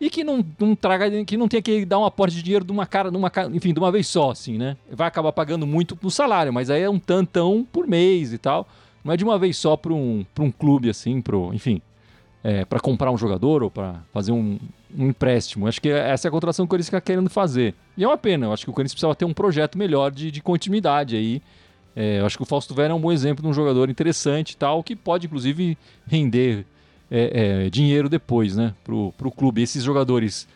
e 0.00 0.10
que 0.10 0.24
não, 0.24 0.44
não 0.58 0.74
traga, 0.74 1.24
que 1.24 1.36
não 1.36 1.48
tenha 1.48 1.62
que 1.62 1.84
dar 1.84 1.98
um 1.98 2.04
aporte 2.04 2.36
de 2.36 2.42
dinheiro 2.42 2.64
de 2.64 2.72
uma 2.72 2.86
cara, 2.86 3.10
de 3.10 3.16
uma, 3.16 3.30
enfim, 3.52 3.72
de 3.72 3.78
uma 3.78 3.92
vez 3.92 4.06
só, 4.06 4.30
assim, 4.30 4.58
né? 4.58 4.76
Vai 4.90 5.08
acabar 5.08 5.32
pagando 5.32 5.66
muito 5.66 5.96
no 6.02 6.10
salário, 6.10 6.52
mas 6.52 6.70
aí 6.70 6.82
é 6.82 6.90
um 6.90 6.98
tantão 6.98 7.66
por 7.72 7.86
mês 7.86 8.32
e 8.32 8.38
tal. 8.38 8.68
Não 9.04 9.12
é 9.12 9.16
de 9.16 9.24
uma 9.24 9.38
vez 9.38 9.56
só 9.56 9.76
para 9.76 9.92
um, 9.92 10.24
um 10.38 10.50
clube, 10.50 10.88
assim, 10.88 11.22
enfim, 11.52 11.80
é, 12.42 12.64
para 12.64 12.80
comprar 12.80 13.10
um 13.10 13.18
jogador 13.18 13.62
ou 13.62 13.70
para 13.70 13.96
fazer 14.12 14.32
um, 14.32 14.58
um, 14.96 15.08
empréstimo. 15.08 15.66
Acho 15.66 15.80
que 15.80 15.90
essa 15.90 16.26
é 16.26 16.28
a 16.28 16.32
contratação 16.32 16.64
que 16.64 16.68
o 16.68 16.70
Corinthians 16.70 16.88
está 16.88 17.00
querendo 17.00 17.30
fazer. 17.30 17.74
E 17.96 18.04
é 18.04 18.06
uma 18.08 18.18
pena, 18.18 18.46
eu 18.46 18.52
acho 18.52 18.64
que 18.64 18.70
o 18.70 18.72
Corinthians 18.72 18.94
precisava 18.94 19.14
ter 19.14 19.24
um 19.24 19.34
projeto 19.34 19.78
melhor 19.78 20.10
de, 20.10 20.30
de 20.30 20.42
continuidade 20.42 21.16
aí. 21.16 21.42
É, 21.94 22.20
eu 22.20 22.26
acho 22.26 22.36
que 22.36 22.42
o 22.42 22.46
Fausto 22.46 22.74
Vera 22.74 22.92
é 22.92 22.96
um 22.96 23.00
bom 23.00 23.12
exemplo 23.12 23.42
de 23.42 23.48
um 23.48 23.52
jogador 23.52 23.88
interessante 23.88 24.52
e 24.52 24.56
tal, 24.56 24.82
que 24.82 24.96
pode, 24.96 25.26
inclusive, 25.26 25.78
render 26.06 26.66
é, 27.14 27.66
é, 27.66 27.70
dinheiro 27.70 28.08
depois, 28.08 28.56
né, 28.56 28.74
pro, 28.82 29.12
pro 29.16 29.30
clube. 29.30 29.62
Esses 29.62 29.84
jogadores, 29.84 30.48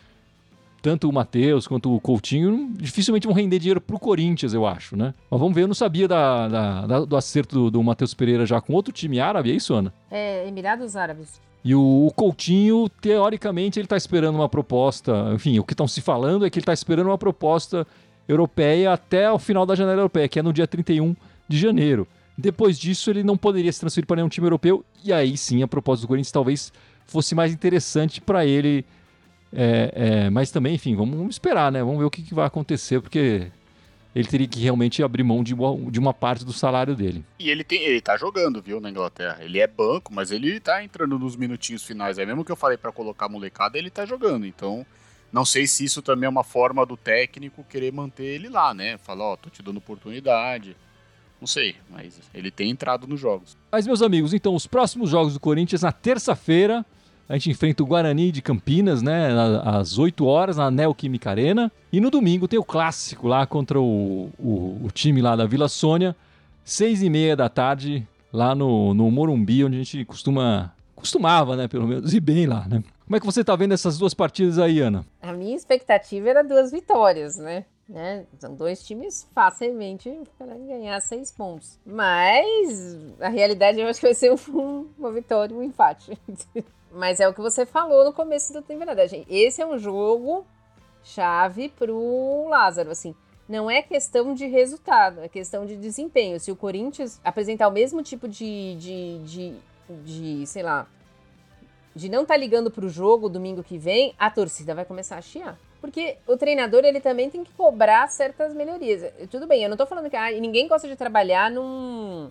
tanto 0.81 1.07
o 1.07 1.13
Matheus 1.13 1.65
quanto 1.65 1.95
o 1.95 2.01
Coutinho, 2.01 2.69
dificilmente 2.73 3.25
vão 3.25 3.35
render 3.35 3.59
dinheiro 3.59 3.79
pro 3.79 3.97
Corinthians, 3.97 4.53
eu 4.53 4.67
acho, 4.67 4.97
né? 4.97 5.13
Mas 5.31 5.39
vamos 5.39 5.55
ver, 5.55 5.61
eu 5.63 5.67
não 5.67 5.73
sabia 5.73 6.07
da, 6.07 6.47
da, 6.49 6.85
da 6.85 6.99
do 7.05 7.15
acerto 7.15 7.55
do, 7.55 7.71
do 7.71 7.83
Matheus 7.83 8.13
Pereira 8.13 8.45
já 8.45 8.59
com 8.59 8.73
outro 8.73 8.91
time 8.91 9.21
árabe, 9.21 9.51
é 9.51 9.55
isso, 9.55 9.73
Ana? 9.73 9.93
É, 10.11 10.45
Emirados 10.45 10.97
Árabes. 10.97 11.39
E 11.63 11.73
o 11.75 12.11
Coutinho, 12.15 12.89
teoricamente, 13.01 13.79
ele 13.79 13.85
está 13.85 13.97
esperando 13.97 14.35
uma 14.35 14.47
proposta. 14.47 15.31
Enfim, 15.33 15.59
o 15.59 15.63
que 15.63 15.73
estão 15.73 15.87
se 15.87 16.01
falando 16.01 16.45
é 16.45 16.49
que 16.49 16.57
ele 16.57 16.63
está 16.63 16.71
esperando 16.71 17.07
uma 17.07 17.17
proposta 17.17 17.85
europeia 18.27 18.93
até 18.93 19.29
o 19.29 19.37
final 19.37 19.65
da 19.65 19.75
janela 19.75 19.99
europeia, 19.99 20.27
que 20.29 20.39
é 20.39 20.43
no 20.43 20.53
dia 20.53 20.65
31 20.65 21.15
de 21.49 21.57
janeiro. 21.57 22.07
Depois 22.39 22.79
disso, 22.79 23.09
ele 23.09 23.23
não 23.23 23.37
poderia 23.37 23.71
se 23.71 23.79
transferir 23.79 24.07
para 24.07 24.17
nenhum 24.17 24.29
time 24.29 24.47
europeu. 24.47 24.83
E 25.03 25.11
aí 25.11 25.37
sim, 25.37 25.61
a 25.61 25.67
proposta 25.67 26.05
do 26.05 26.07
Corinthians 26.07 26.31
talvez 26.31 26.71
fosse 27.05 27.35
mais 27.35 27.51
interessante 27.51 28.21
para 28.21 28.45
ele. 28.45 28.85
É, 29.51 29.91
é, 29.93 30.29
mas 30.29 30.51
também, 30.51 30.75
enfim, 30.75 30.95
vamos 30.95 31.29
esperar, 31.29 31.71
né? 31.71 31.83
Vamos 31.83 31.99
ver 31.99 32.05
o 32.05 32.11
que, 32.11 32.21
que 32.21 32.33
vai 32.33 32.45
acontecer, 32.45 33.01
porque 33.01 33.47
ele 34.15 34.27
teria 34.27 34.47
que 34.47 34.59
realmente 34.59 35.03
abrir 35.03 35.23
mão 35.23 35.43
de 35.43 35.53
uma, 35.53 35.91
de 35.91 35.99
uma 35.99 36.13
parte 36.13 36.45
do 36.45 36.53
salário 36.53 36.95
dele. 36.95 37.23
E 37.37 37.49
ele, 37.49 37.63
tem, 37.63 37.83
ele 37.83 38.01
tá 38.01 38.15
jogando, 38.15 38.61
viu, 38.61 38.79
na 38.79 38.89
Inglaterra. 38.89 39.37
Ele 39.41 39.59
é 39.59 39.67
banco, 39.67 40.13
mas 40.13 40.31
ele 40.31 40.59
tá 40.59 40.83
entrando 40.83 41.19
nos 41.19 41.35
minutinhos 41.35 41.83
finais. 41.83 42.17
É 42.17 42.25
mesmo 42.25 42.45
que 42.45 42.51
eu 42.51 42.55
falei 42.55 42.77
para 42.77 42.91
colocar 42.91 43.25
a 43.25 43.29
molecada, 43.29 43.77
ele 43.77 43.89
tá 43.89 44.05
jogando. 44.05 44.45
Então, 44.45 44.85
não 45.31 45.45
sei 45.45 45.67
se 45.67 45.83
isso 45.83 46.01
também 46.01 46.25
é 46.25 46.29
uma 46.29 46.43
forma 46.43 46.85
do 46.85 46.97
técnico 46.97 47.63
querer 47.63 47.91
manter 47.91 48.23
ele 48.23 48.49
lá, 48.49 48.73
né? 48.73 48.97
Falar, 48.97 49.25
ó, 49.25 49.33
oh, 49.33 49.37
tô 49.37 49.49
te 49.49 49.61
dando 49.61 49.77
oportunidade. 49.77 50.75
Não 51.39 51.47
sei, 51.47 51.75
mas 51.89 52.19
ele 52.33 52.51
tem 52.51 52.69
entrado 52.69 53.07
nos 53.07 53.19
jogos. 53.19 53.57
Mas, 53.71 53.87
meus 53.87 54.01
amigos, 54.01 54.33
então, 54.33 54.53
os 54.53 54.67
próximos 54.67 55.09
jogos 55.09 55.33
do 55.33 55.39
Corinthians 55.39 55.81
na 55.81 55.91
terça-feira. 55.91 56.85
A 57.27 57.33
gente 57.33 57.51
enfrenta 57.51 57.83
o 57.83 57.85
Guarani 57.85 58.31
de 58.31 58.41
Campinas, 58.41 59.03
né? 59.03 59.29
Às 59.63 59.99
8 59.99 60.25
horas, 60.25 60.57
na 60.57 60.71
Neoquímica 60.71 61.29
Arena. 61.29 61.71
E 61.93 61.99
no 62.01 62.09
domingo 62.09 62.47
tem 62.47 62.57
o 62.57 62.63
clássico 62.63 63.27
lá 63.27 63.45
contra 63.45 63.79
o, 63.79 64.31
o, 64.39 64.81
o 64.83 64.89
time 64.91 65.21
lá 65.21 65.35
da 65.35 65.45
Vila 65.45 65.69
Sônia. 65.69 66.15
6 66.65 67.03
e 67.03 67.09
meia 67.09 67.35
da 67.35 67.47
tarde, 67.47 68.05
lá 68.33 68.55
no, 68.55 68.95
no 68.95 69.11
Morumbi, 69.11 69.63
onde 69.63 69.75
a 69.75 69.83
gente 69.83 70.05
costuma. 70.05 70.73
Costumava, 70.95 71.55
né? 71.55 71.67
Pelo 71.67 71.87
menos, 71.87 72.13
ir 72.13 72.19
bem 72.19 72.47
lá, 72.47 72.67
né? 72.67 72.83
Como 73.05 73.15
é 73.15 73.19
que 73.19 73.25
você 73.25 73.43
tá 73.43 73.55
vendo 73.55 73.73
essas 73.73 73.97
duas 73.97 74.13
partidas 74.13 74.59
aí, 74.59 74.79
Ana? 74.79 75.05
A 75.21 75.31
minha 75.31 75.55
expectativa 75.55 76.29
era 76.29 76.43
duas 76.43 76.71
vitórias, 76.71 77.37
né? 77.37 77.65
Né? 77.89 78.27
São 78.37 78.53
dois 78.53 78.83
times 78.85 79.27
facilmente 79.33 80.21
para 80.37 80.53
ganhar 80.53 81.01
seis 81.01 81.31
pontos. 81.31 81.79
Mas 81.83 82.95
a 83.19 83.29
realidade 83.29 83.79
eu 83.79 83.87
acho 83.87 83.99
que 83.99 84.05
vai 84.05 84.13
ser 84.13 84.31
um, 84.53 84.87
uma 84.95 85.11
vitória, 85.11 85.55
um 85.55 85.63
empate. 85.63 86.15
Mas 86.91 87.19
é 87.19 87.27
o 87.27 87.33
que 87.33 87.41
você 87.41 87.65
falou 87.65 88.05
no 88.05 88.13
começo 88.13 88.53
da 88.53 88.61
temporada. 88.61 89.07
Gente. 89.07 89.25
Esse 89.33 89.61
é 89.61 89.65
um 89.65 89.77
jogo 89.77 90.45
chave 91.03 91.69
pro 91.69 92.47
Lázaro. 92.47 92.91
Assim, 92.91 93.15
não 93.47 93.69
é 93.69 93.81
questão 93.81 94.35
de 94.35 94.45
resultado, 94.45 95.21
é 95.21 95.27
questão 95.27 95.65
de 95.65 95.75
desempenho. 95.75 96.39
Se 96.39 96.51
o 96.51 96.55
Corinthians 96.55 97.19
apresentar 97.23 97.67
o 97.67 97.71
mesmo 97.71 98.03
tipo 98.03 98.27
de, 98.27 98.75
de, 98.75 99.19
de, 99.23 99.55
de 100.03 100.45
sei 100.45 100.61
lá, 100.61 100.87
de 101.95 102.07
não 102.07 102.21
estar 102.21 102.35
tá 102.35 102.39
ligando 102.39 102.69
pro 102.69 102.87
jogo 102.87 103.27
domingo 103.29 103.63
que 103.63 103.79
vem, 103.79 104.13
a 104.19 104.29
torcida 104.29 104.75
vai 104.75 104.85
começar 104.85 105.17
a 105.17 105.21
chiar. 105.21 105.57
Porque 105.81 106.17
o 106.27 106.35
treinador, 106.35 106.83
ele 106.83 106.99
também 106.99 107.29
tem 107.29 107.43
que 107.43 107.53
cobrar 107.53 108.07
certas 108.09 108.53
melhorias. 108.53 109.13
Tudo 109.29 109.47
bem, 109.47 109.63
eu 109.63 109.69
não 109.69 109.77
tô 109.77 109.85
falando 109.85 110.09
que 110.09 110.15
ah, 110.15 110.31
ninguém 110.31 110.67
gosta 110.67 110.87
de 110.87 110.95
trabalhar 110.95 111.49
num, 111.49 112.29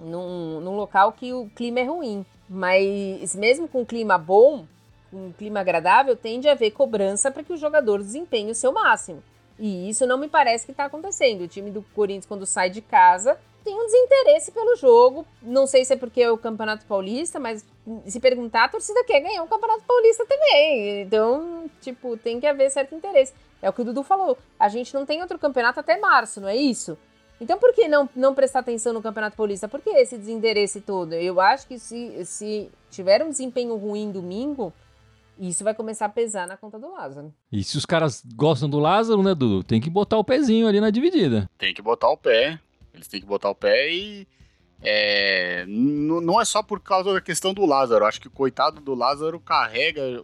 num, 0.00 0.60
num 0.60 0.76
local 0.76 1.12
que 1.12 1.32
o 1.32 1.48
clima 1.54 1.80
é 1.80 1.84
ruim. 1.84 2.26
Mas 2.48 3.34
mesmo 3.36 3.68
com 3.68 3.82
um 3.82 3.84
clima 3.84 4.18
bom, 4.18 4.66
um 5.12 5.32
clima 5.32 5.60
agradável, 5.60 6.16
tende 6.16 6.48
a 6.48 6.52
haver 6.52 6.72
cobrança 6.72 7.30
para 7.30 7.44
que 7.44 7.52
o 7.52 7.56
jogador 7.56 8.02
desempenhe 8.02 8.50
o 8.50 8.54
seu 8.54 8.72
máximo. 8.72 9.22
E 9.58 9.88
isso 9.88 10.06
não 10.06 10.18
me 10.18 10.28
parece 10.28 10.66
que 10.66 10.72
está 10.72 10.86
acontecendo. 10.86 11.42
O 11.42 11.48
time 11.48 11.70
do 11.70 11.82
Corinthians, 11.94 12.26
quando 12.26 12.44
sai 12.44 12.70
de 12.70 12.80
casa, 12.80 13.38
tem 13.64 13.74
um 13.74 13.86
desinteresse 13.86 14.52
pelo 14.52 14.76
jogo. 14.76 15.26
Não 15.42 15.66
sei 15.66 15.84
se 15.84 15.94
é 15.94 15.96
porque 15.96 16.20
é 16.20 16.30
o 16.30 16.38
Campeonato 16.38 16.84
Paulista, 16.84 17.40
mas 17.40 17.64
se 18.06 18.20
perguntar, 18.20 18.64
a 18.64 18.68
torcida 18.68 19.02
quer 19.04 19.20
ganhar 19.20 19.42
o 19.42 19.48
Campeonato 19.48 19.82
Paulista 19.86 20.26
também. 20.26 21.00
Então, 21.02 21.68
tipo, 21.80 22.16
tem 22.16 22.38
que 22.38 22.46
haver 22.46 22.70
certo 22.70 22.94
interesse. 22.94 23.32
É 23.62 23.68
o 23.68 23.72
que 23.72 23.80
o 23.80 23.84
Dudu 23.84 24.02
falou. 24.02 24.36
A 24.60 24.68
gente 24.68 24.92
não 24.92 25.06
tem 25.06 25.22
outro 25.22 25.38
campeonato 25.38 25.80
até 25.80 25.98
março, 25.98 26.40
não 26.40 26.48
é 26.48 26.56
isso? 26.56 26.98
Então, 27.40 27.58
por 27.58 27.72
que 27.72 27.88
não, 27.88 28.08
não 28.14 28.34
prestar 28.34 28.60
atenção 28.60 28.92
no 28.92 29.02
Campeonato 29.02 29.36
Paulista? 29.36 29.66
Por 29.66 29.80
que 29.80 29.90
esse 29.90 30.18
desinteresse 30.18 30.80
todo? 30.80 31.14
Eu 31.14 31.40
acho 31.40 31.66
que 31.66 31.78
se, 31.78 32.24
se 32.24 32.70
tiver 32.90 33.24
um 33.24 33.30
desempenho 33.30 33.74
ruim 33.76 34.12
domingo, 34.12 34.72
isso 35.38 35.64
vai 35.64 35.74
começar 35.74 36.06
a 36.06 36.10
pesar 36.10 36.46
na 36.46 36.56
conta 36.56 36.78
do 36.78 36.92
Lázaro. 36.92 37.32
E 37.50 37.64
se 37.64 37.76
os 37.76 37.84
caras 37.84 38.22
gostam 38.36 38.68
do 38.68 38.78
Lázaro, 38.78 39.22
né, 39.22 39.34
Dudu? 39.34 39.64
Tem 39.64 39.80
que 39.80 39.90
botar 39.90 40.18
o 40.18 40.24
pezinho 40.24 40.68
ali 40.68 40.80
na 40.80 40.90
dividida. 40.90 41.50
Tem 41.58 41.74
que 41.74 41.82
botar 41.82 42.10
o 42.10 42.16
pé. 42.16 42.60
Eles 42.94 43.08
têm 43.08 43.20
que 43.20 43.26
botar 43.26 43.50
o 43.50 43.54
pé 43.54 43.92
e. 43.92 44.26
É, 44.86 45.64
não 45.66 46.40
é 46.40 46.44
só 46.44 46.62
por 46.62 46.78
causa 46.78 47.12
da 47.12 47.20
questão 47.20 47.54
do 47.54 47.64
Lázaro. 47.64 48.04
Acho 48.04 48.20
que 48.20 48.28
o 48.28 48.30
coitado 48.30 48.80
do 48.80 48.94
Lázaro 48.94 49.40
carrega. 49.40 50.22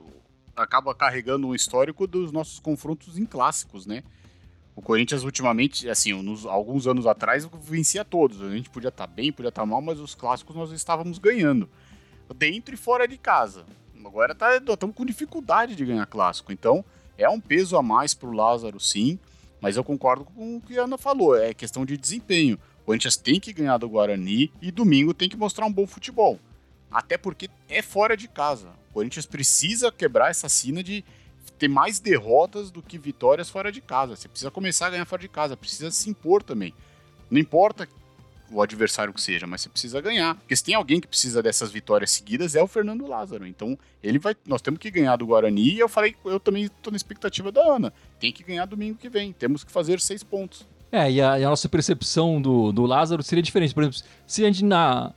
acaba 0.55 0.95
carregando 0.95 1.49
um 1.49 1.55
histórico 1.55 2.07
dos 2.07 2.31
nossos 2.31 2.59
confrontos 2.61 3.19
em 3.19 3.25
clássicos, 3.25 3.87
né? 3.87 4.03
O 4.77 4.83
Corinthians, 4.83 5.25
ultimamente, 5.25 5.89
assim, 5.89 6.13
nos, 6.23 6.47
alguns 6.47 6.87
anos 6.87 7.07
atrás, 7.07 7.49
vencia 7.61 8.05
todos. 8.05 8.41
A 8.41 8.51
gente 8.51 8.71
podia 8.71 8.89
estar 8.89 9.07
tá 9.07 9.13
bem, 9.13 9.33
podia 9.33 9.49
estar 9.49 9.63
tá 9.63 9.67
mal, 9.67 9.81
mas 9.83 9.99
os 9.99 10.15
clássicos 10.15 10.55
nós 10.55 10.71
estávamos 10.71 11.19
ganhando. 11.19 11.69
Dentro 12.37 12.75
e 12.75 12.79
fora 12.79 13.09
de 13.09 13.19
casa. 13.19 13.67
Agora 14.05 14.35
tá, 14.35 14.57
estamos 14.57 14.95
com 14.95 15.05
dificuldade 15.05 15.75
de 15.75 15.85
ganhar 15.85 16.07
clássico. 16.07 16.53
Então, 16.53 16.85
é 17.19 17.29
um 17.29 17.41
peso 17.41 17.77
a 17.77 17.83
mais 17.83 18.15
para 18.15 18.29
o 18.29 18.33
Lázaro, 18.33 18.79
sim. 18.81 19.19
Mas 19.61 19.77
eu 19.77 19.85
concordo 19.85 20.25
com 20.25 20.57
o 20.57 20.61
que 20.61 20.79
a 20.79 20.85
Ana 20.85 20.97
falou, 20.97 21.37
é 21.37 21.53
questão 21.53 21.85
de 21.85 21.97
desempenho. 21.97 22.59
O 22.83 22.87
Corinthians 22.87 23.17
tem 23.17 23.39
que 23.39 23.53
ganhar 23.53 23.79
do 23.79 23.89
Guarani 23.89 24.53
e 24.61 24.71
domingo 24.71 25.13
tem 25.13 25.29
que 25.29 25.37
mostrar 25.37 25.67
um 25.67 25.73
bom 25.73 25.87
futebol. 25.87 26.39
Até 26.91 27.17
porque 27.19 27.49
é 27.69 27.83
fora 27.83 28.17
de 28.17 28.27
casa. 28.27 28.69
O 28.91 28.95
Corinthians 28.95 29.27
precisa 29.27 29.93
quebrar 29.93 30.31
essa 30.31 30.49
sina 30.49 30.83
de 30.83 31.05
ter 31.59 31.69
mais 31.69 32.01
derrotas 32.01 32.71
do 32.71 32.83
que 32.83 32.99
vitórias 32.99 33.51
fora 33.51 33.71
de 33.71 33.81
casa. 33.81 34.17
Você 34.17 34.29
precisa 34.29 34.51
começar 34.51 34.87
a 34.87 34.91
ganhar 34.91 35.05
fora 35.05 35.21
de 35.21 35.29
casa, 35.29 35.57
precisa 35.57 35.91
se 35.91 36.09
impor 36.09 36.43
também. 36.43 36.75
Não 37.31 37.39
importa 37.39 37.87
o 38.51 38.61
adversário 38.61 39.13
que 39.13 39.21
seja, 39.21 39.47
mas 39.47 39.63
você 39.63 39.69
precisa 39.69 40.01
ganhar. 40.01 40.35
Porque 40.35 40.57
se 40.57 40.65
tem 40.65 40.75
alguém 40.75 41.01
que 41.01 41.07
precisa 41.07 41.43
dessas 41.43 41.71
vitórias 41.71 42.11
seguidas, 42.11 42.55
é 42.55 42.63
o 42.63 42.67
Fernando 42.67 43.07
Lázaro. 43.07 43.47
Então, 43.47 43.79
ele 44.03 44.19
vai. 44.19 44.35
Nós 44.47 44.61
temos 44.61 44.81
que 44.81 44.91
ganhar 44.91 45.17
do 45.17 45.27
Guarani 45.27 45.75
e 45.75 45.79
eu 45.79 45.89
falei, 45.89 46.15
eu 46.25 46.41
também 46.41 46.65
estou 46.65 46.91
na 46.91 46.97
expectativa 46.97 47.53
da 47.53 47.63
Ana. 47.63 47.93
Tem 48.19 48.33
que 48.33 48.43
ganhar 48.43 48.67
domingo 48.67 48.99
que 48.99 49.09
vem. 49.09 49.33
Temos 49.33 49.63
que 49.65 49.71
fazer 49.71 50.01
seis 50.01 50.23
pontos. 50.23 50.67
É, 50.93 51.11
e 51.11 51.21
a, 51.21 51.39
e 51.39 51.45
a 51.45 51.49
nossa 51.49 51.69
percepção 51.69 52.43
do, 52.43 52.73
do 52.73 52.85
Lázaro 52.85 53.23
seria 53.23 53.43
diferente. 53.43 53.73
Por 53.73 53.83
exemplo, 53.83 54.01
se 54.27 54.43
a 54.43 54.47
gente 54.47 54.65
na. 54.65 55.13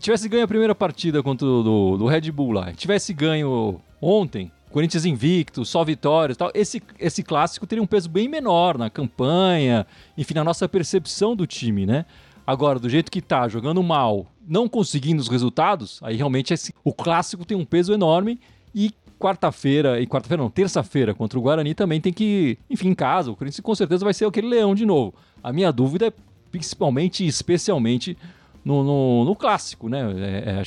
Tivesse 0.00 0.28
ganho 0.28 0.44
a 0.44 0.48
primeira 0.48 0.74
partida 0.74 1.22
contra 1.22 1.46
o 1.46 1.62
do, 1.62 1.96
do 1.98 2.06
Red 2.06 2.32
Bull 2.32 2.50
lá, 2.50 2.72
tivesse 2.72 3.14
ganho 3.14 3.80
ontem, 4.00 4.50
Corinthians 4.70 5.04
invicto, 5.04 5.64
só 5.64 5.84
vitórias 5.84 6.36
tal, 6.36 6.50
esse, 6.52 6.82
esse 6.98 7.22
clássico 7.22 7.66
teria 7.66 7.82
um 7.82 7.86
peso 7.86 8.08
bem 8.08 8.28
menor 8.28 8.76
na 8.76 8.90
campanha, 8.90 9.86
enfim, 10.16 10.34
na 10.34 10.42
nossa 10.42 10.68
percepção 10.68 11.36
do 11.36 11.46
time, 11.46 11.86
né? 11.86 12.04
Agora, 12.48 12.78
do 12.78 12.88
jeito 12.88 13.12
que 13.12 13.20
tá, 13.20 13.46
jogando 13.46 13.82
mal, 13.82 14.26
não 14.48 14.66
conseguindo 14.66 15.20
os 15.20 15.28
resultados, 15.28 16.00
aí 16.02 16.16
realmente 16.16 16.54
esse, 16.54 16.72
o 16.82 16.94
clássico 16.94 17.44
tem 17.44 17.54
um 17.54 17.64
peso 17.64 17.92
enorme 17.92 18.40
e 18.74 18.90
quarta-feira, 19.18 20.00
e 20.00 20.06
quarta-feira 20.06 20.42
não, 20.42 20.48
terça-feira 20.48 21.12
contra 21.12 21.38
o 21.38 21.42
Guarani 21.42 21.74
também 21.74 22.00
tem 22.00 22.10
que, 22.10 22.56
enfim, 22.70 22.88
em 22.88 22.94
casa, 22.94 23.30
o 23.30 23.36
Corinthians 23.36 23.60
com 23.60 23.74
certeza 23.74 24.02
vai 24.02 24.14
ser 24.14 24.24
aquele 24.24 24.48
leão 24.48 24.74
de 24.74 24.86
novo. 24.86 25.12
A 25.42 25.52
minha 25.52 25.70
dúvida 25.70 26.06
é 26.06 26.12
principalmente 26.50 27.22
e 27.22 27.26
especialmente 27.26 28.16
no, 28.64 28.82
no, 28.82 29.24
no 29.26 29.36
clássico, 29.36 29.90
né? 29.90 30.00
É, 30.16 30.50
é, 30.50 30.62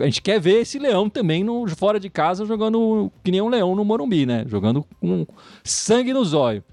a 0.00 0.04
gente 0.06 0.22
quer 0.22 0.40
ver 0.40 0.62
esse 0.62 0.78
leão 0.78 1.10
também 1.10 1.44
no, 1.44 1.68
fora 1.68 2.00
de 2.00 2.08
casa 2.08 2.46
jogando 2.46 3.12
que 3.22 3.30
nem 3.30 3.42
um 3.42 3.50
leão 3.50 3.76
no 3.76 3.84
Morumbi, 3.84 4.24
né? 4.24 4.46
Jogando 4.48 4.86
com 4.98 5.26
sangue 5.62 6.14
no 6.14 6.24
zóio, 6.24 6.64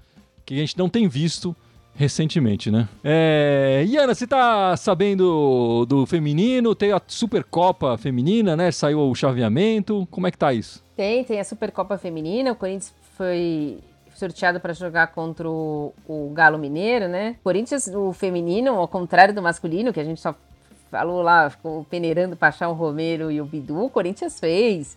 que 0.46 0.54
a 0.54 0.56
gente 0.56 0.78
não 0.78 0.88
tem 0.88 1.06
visto 1.06 1.54
recentemente, 1.96 2.70
né? 2.70 2.88
É... 3.02 3.84
Iana, 3.86 4.14
você 4.14 4.26
tá 4.26 4.76
sabendo 4.76 5.86
do 5.86 6.06
feminino? 6.06 6.74
Tem 6.74 6.92
a 6.92 7.00
Supercopa 7.06 7.96
Feminina, 7.96 8.56
né? 8.56 8.70
Saiu 8.70 9.00
o 9.00 9.14
chaveamento. 9.14 10.06
Como 10.10 10.26
é 10.26 10.30
que 10.30 10.38
tá 10.38 10.52
isso? 10.52 10.82
Tem, 10.96 11.24
tem 11.24 11.40
a 11.40 11.44
Supercopa 11.44 11.96
Feminina. 11.96 12.52
O 12.52 12.56
Corinthians 12.56 12.94
foi 13.16 13.78
sorteado 14.14 14.60
para 14.60 14.72
jogar 14.72 15.08
contra 15.08 15.48
o, 15.48 15.92
o, 16.06 16.30
Galo 16.32 16.58
Mineiro, 16.58 17.08
né? 17.08 17.36
Corinthians, 17.42 17.88
o 17.88 18.12
feminino, 18.12 18.72
ao 18.72 18.88
contrário 18.88 19.34
do 19.34 19.42
masculino, 19.42 19.92
que 19.92 20.00
a 20.00 20.04
gente 20.04 20.20
só 20.20 20.34
falou 20.90 21.22
lá, 21.22 21.50
ficou 21.50 21.84
peneirando 21.84 22.36
para 22.36 22.48
achar 22.48 22.68
o 22.68 22.72
Romero 22.72 23.30
e 23.30 23.40
o 23.40 23.44
Bidu, 23.44 23.84
o 23.84 23.90
Corinthians 23.90 24.38
fez 24.38 24.96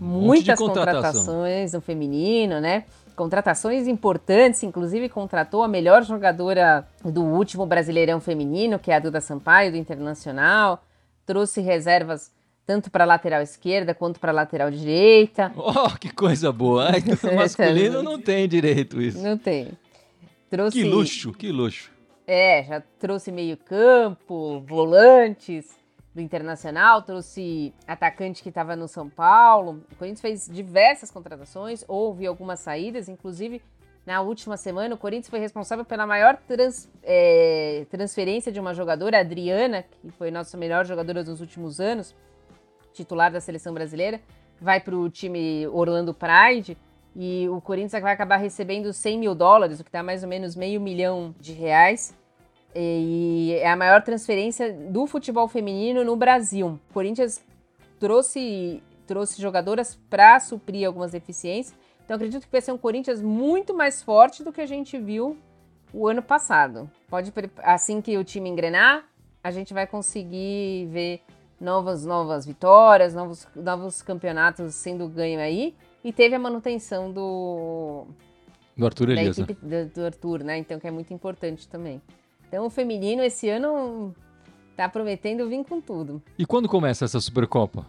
um 0.00 0.04
muitas 0.04 0.56
contratações 0.58 1.72
no 1.72 1.80
feminino, 1.80 2.60
né? 2.60 2.84
Contratações 3.14 3.86
importantes, 3.86 4.62
inclusive 4.62 5.08
contratou 5.08 5.62
a 5.62 5.68
melhor 5.68 6.02
jogadora 6.02 6.86
do 7.04 7.22
último 7.22 7.66
Brasileirão 7.66 8.20
Feminino, 8.20 8.78
que 8.78 8.90
é 8.90 8.96
a 8.96 8.98
Duda 8.98 9.20
Sampaio, 9.20 9.70
do 9.70 9.76
Internacional. 9.76 10.82
Trouxe 11.26 11.60
reservas 11.60 12.32
tanto 12.66 12.90
para 12.90 13.04
lateral 13.04 13.42
esquerda 13.42 13.94
quanto 13.94 14.18
para 14.18 14.32
lateral 14.32 14.70
direita. 14.70 15.52
Oh, 15.56 15.90
que 15.98 16.12
coisa 16.12 16.52
boa! 16.52 16.90
Ai, 16.90 17.02
no 17.22 17.36
masculino 17.36 18.02
não 18.02 18.20
tem 18.20 18.48
direito 18.48 19.00
isso. 19.00 19.22
Não 19.22 19.36
tem. 19.36 19.68
Trouxe... 20.48 20.78
Que 20.78 20.84
luxo, 20.84 21.32
que 21.32 21.50
luxo. 21.50 21.90
É, 22.26 22.62
já 22.64 22.82
trouxe 22.98 23.32
meio-campo, 23.32 24.60
volantes 24.66 25.81
do 26.14 26.20
Internacional, 26.20 27.02
trouxe 27.02 27.72
atacante 27.86 28.42
que 28.42 28.50
estava 28.50 28.76
no 28.76 28.86
São 28.86 29.08
Paulo. 29.08 29.82
O 29.92 29.96
Corinthians 29.96 30.20
fez 30.20 30.46
diversas 30.46 31.10
contratações, 31.10 31.84
houve 31.88 32.26
algumas 32.26 32.60
saídas, 32.60 33.08
inclusive 33.08 33.62
na 34.04 34.20
última 34.20 34.56
semana, 34.56 34.96
o 34.96 34.98
Corinthians 34.98 35.30
foi 35.30 35.38
responsável 35.38 35.84
pela 35.84 36.04
maior 36.06 36.36
trans, 36.36 36.90
é, 37.04 37.86
transferência 37.88 38.50
de 38.50 38.58
uma 38.58 38.74
jogadora, 38.74 39.20
Adriana, 39.20 39.84
que 39.84 40.10
foi 40.10 40.30
nossa 40.30 40.56
melhor 40.56 40.84
jogadora 40.84 41.22
dos 41.22 41.40
últimos 41.40 41.78
anos, 41.78 42.14
titular 42.92 43.30
da 43.30 43.40
seleção 43.40 43.72
brasileira, 43.72 44.20
vai 44.60 44.80
para 44.80 44.96
o 44.96 45.08
time 45.08 45.68
Orlando 45.68 46.12
Pride. 46.12 46.76
E 47.14 47.46
o 47.50 47.60
Corinthians 47.60 48.02
vai 48.02 48.12
acabar 48.12 48.38
recebendo 48.38 48.92
100 48.92 49.18
mil 49.18 49.34
dólares, 49.34 49.78
o 49.78 49.84
que 49.84 49.92
dá 49.92 50.02
mais 50.02 50.22
ou 50.22 50.28
menos 50.28 50.56
meio 50.56 50.80
milhão 50.80 51.34
de 51.38 51.52
reais. 51.52 52.16
E 52.74 53.54
é 53.60 53.70
a 53.70 53.76
maior 53.76 54.02
transferência 54.02 54.72
do 54.72 55.06
futebol 55.06 55.46
feminino 55.46 56.04
no 56.04 56.16
Brasil. 56.16 56.78
O 56.90 56.92
Corinthians 56.94 57.44
trouxe, 58.00 58.82
trouxe 59.06 59.40
jogadoras 59.40 59.98
para 60.08 60.40
suprir 60.40 60.86
algumas 60.86 61.12
deficiências. 61.12 61.76
Então 62.04 62.16
acredito 62.16 62.46
que 62.46 62.52
vai 62.52 62.60
ser 62.60 62.72
um 62.72 62.78
Corinthians 62.78 63.20
muito 63.20 63.74
mais 63.74 64.02
forte 64.02 64.42
do 64.42 64.52
que 64.52 64.60
a 64.60 64.66
gente 64.66 64.98
viu 64.98 65.36
o 65.92 66.08
ano 66.08 66.22
passado. 66.22 66.90
Pode 67.08 67.32
assim 67.62 68.00
que 68.00 68.16
o 68.16 68.24
time 68.24 68.48
engrenar, 68.48 69.04
a 69.44 69.50
gente 69.50 69.74
vai 69.74 69.86
conseguir 69.86 70.88
ver 70.90 71.20
novas 71.60 72.04
novas 72.04 72.44
vitórias, 72.44 73.14
novos, 73.14 73.46
novos 73.54 74.02
campeonatos 74.02 74.74
sendo 74.74 75.06
ganho 75.08 75.38
aí. 75.38 75.74
E 76.02 76.12
teve 76.12 76.34
a 76.34 76.38
manutenção 76.38 77.12
do 77.12 78.06
do 78.76 78.86
Arthur 78.86 79.10
Elias. 79.10 79.36
Do, 79.36 79.86
do 79.94 80.04
Arthur, 80.04 80.42
né? 80.42 80.56
Então 80.58 80.80
que 80.80 80.88
é 80.88 80.90
muito 80.90 81.12
importante 81.12 81.68
também. 81.68 82.00
Então 82.52 82.66
o 82.66 82.70
feminino 82.70 83.22
esse 83.22 83.48
ano 83.48 84.14
tá 84.76 84.86
prometendo 84.86 85.48
vir 85.48 85.64
com 85.64 85.80
tudo. 85.80 86.22
E 86.38 86.44
quando 86.44 86.68
começa 86.68 87.06
essa 87.06 87.18
Supercopa? 87.18 87.86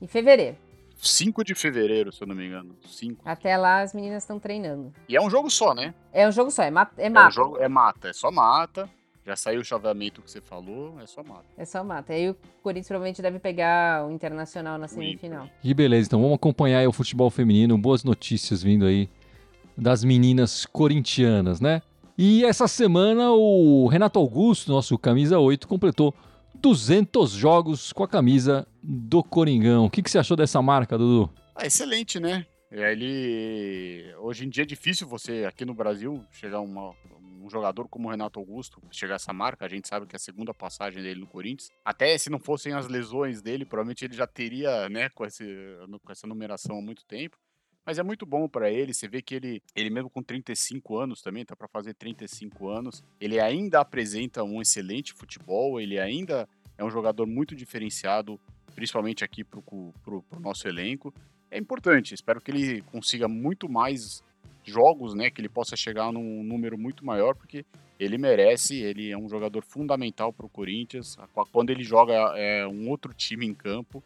Em 0.00 0.06
fevereiro. 0.06 0.56
5 0.96 1.44
de 1.44 1.54
fevereiro, 1.54 2.10
se 2.10 2.22
eu 2.22 2.26
não 2.26 2.34
me 2.34 2.46
engano. 2.46 2.74
5. 2.86 3.20
Até 3.26 3.58
lá 3.58 3.82
as 3.82 3.92
meninas 3.92 4.22
estão 4.22 4.40
treinando. 4.40 4.90
E 5.06 5.14
é 5.14 5.20
um 5.20 5.28
jogo 5.28 5.50
só, 5.50 5.74
né? 5.74 5.94
É 6.14 6.26
um 6.26 6.32
jogo 6.32 6.50
só, 6.50 6.62
é, 6.62 6.70
mata. 6.70 6.94
É, 6.96 7.10
mata. 7.10 7.26
é, 7.26 7.28
um 7.28 7.30
jogo, 7.30 7.58
é 7.58 7.68
mata, 7.68 8.08
é 8.08 8.12
só 8.14 8.30
mata. 8.30 8.88
Já 9.26 9.36
saiu 9.36 9.60
o 9.60 9.64
chaveamento 9.64 10.22
que 10.22 10.30
você 10.30 10.40
falou, 10.40 10.98
é 11.02 11.06
só 11.06 11.22
mata. 11.22 11.44
É 11.58 11.66
só 11.66 11.84
mata. 11.84 12.14
Aí 12.14 12.30
o 12.30 12.36
Corinthians 12.62 12.88
provavelmente 12.88 13.20
deve 13.20 13.38
pegar 13.38 14.06
o 14.06 14.10
Internacional 14.10 14.78
na 14.78 14.88
semifinal. 14.88 15.46
Que 15.60 15.74
beleza, 15.74 16.08
então 16.08 16.22
vamos 16.22 16.36
acompanhar 16.36 16.88
o 16.88 16.92
futebol 16.92 17.28
feminino. 17.28 17.76
Boas 17.76 18.02
notícias 18.02 18.62
vindo 18.62 18.86
aí 18.86 19.10
das 19.76 20.02
meninas 20.02 20.64
corintianas, 20.64 21.60
né? 21.60 21.82
E 22.20 22.44
essa 22.44 22.66
semana 22.66 23.30
o 23.30 23.86
Renato 23.86 24.18
Augusto, 24.18 24.72
nosso 24.72 24.98
camisa 24.98 25.38
8, 25.38 25.68
completou 25.68 26.12
200 26.56 27.30
jogos 27.30 27.92
com 27.92 28.02
a 28.02 28.08
camisa 28.08 28.66
do 28.82 29.22
Coringão. 29.22 29.84
O 29.84 29.90
que, 29.90 30.02
que 30.02 30.10
você 30.10 30.18
achou 30.18 30.36
dessa 30.36 30.60
marca, 30.60 30.98
Dudu? 30.98 31.32
Ah, 31.54 31.64
excelente, 31.64 32.18
né? 32.18 32.44
Ele 32.72 34.12
hoje 34.18 34.44
em 34.44 34.48
dia 34.48 34.64
é 34.64 34.66
difícil 34.66 35.06
você 35.06 35.44
aqui 35.46 35.64
no 35.64 35.72
Brasil 35.72 36.24
chegar 36.32 36.60
uma, 36.60 36.90
um 37.40 37.48
jogador 37.48 37.86
como 37.88 38.08
o 38.08 38.10
Renato 38.10 38.40
Augusto 38.40 38.82
chegar 38.90 39.14
a 39.14 39.16
essa 39.16 39.32
marca. 39.32 39.64
A 39.64 39.68
gente 39.68 39.86
sabe 39.86 40.04
que 40.04 40.16
é 40.16 40.18
a 40.18 40.20
segunda 40.20 40.52
passagem 40.52 41.00
dele 41.00 41.20
no 41.20 41.26
Corinthians. 41.28 41.70
Até 41.84 42.18
se 42.18 42.28
não 42.28 42.40
fossem 42.40 42.72
as 42.72 42.88
lesões 42.88 43.40
dele, 43.40 43.64
provavelmente 43.64 44.04
ele 44.04 44.16
já 44.16 44.26
teria, 44.26 44.88
né, 44.88 45.08
com, 45.10 45.24
esse, 45.24 45.44
com 46.04 46.10
essa 46.12 46.26
numeração 46.26 46.78
há 46.78 46.82
muito 46.82 47.04
tempo. 47.06 47.38
Mas 47.88 47.98
é 47.98 48.02
muito 48.02 48.26
bom 48.26 48.46
para 48.46 48.70
ele, 48.70 48.92
você 48.92 49.08
vê 49.08 49.22
que 49.22 49.34
ele, 49.34 49.62
ele 49.74 49.88
mesmo 49.88 50.10
com 50.10 50.22
35 50.22 50.98
anos 50.98 51.22
também, 51.22 51.42
tá 51.42 51.56
para 51.56 51.66
fazer 51.66 51.94
35 51.94 52.68
anos, 52.68 53.02
ele 53.18 53.40
ainda 53.40 53.80
apresenta 53.80 54.44
um 54.44 54.60
excelente 54.60 55.14
futebol, 55.14 55.80
ele 55.80 55.98
ainda 55.98 56.46
é 56.76 56.84
um 56.84 56.90
jogador 56.90 57.26
muito 57.26 57.56
diferenciado, 57.56 58.38
principalmente 58.74 59.24
aqui 59.24 59.42
pro, 59.42 59.62
pro, 59.62 60.22
pro 60.22 60.38
nosso 60.38 60.68
elenco. 60.68 61.14
É 61.50 61.56
importante, 61.56 62.12
espero 62.12 62.42
que 62.42 62.50
ele 62.50 62.82
consiga 62.82 63.26
muito 63.26 63.70
mais 63.70 64.22
jogos, 64.62 65.14
né, 65.14 65.30
que 65.30 65.40
ele 65.40 65.48
possa 65.48 65.74
chegar 65.74 66.12
num 66.12 66.42
número 66.42 66.76
muito 66.76 67.06
maior, 67.06 67.34
porque 67.34 67.64
ele 67.98 68.18
merece, 68.18 68.76
ele 68.82 69.10
é 69.10 69.16
um 69.16 69.30
jogador 69.30 69.64
fundamental 69.64 70.30
para 70.30 70.44
o 70.44 70.50
Corinthians. 70.50 71.16
Quando 71.50 71.70
ele 71.70 71.84
joga 71.84 72.12
é 72.36 72.66
um 72.66 72.90
outro 72.90 73.14
time 73.14 73.46
em 73.46 73.54
campo, 73.54 74.04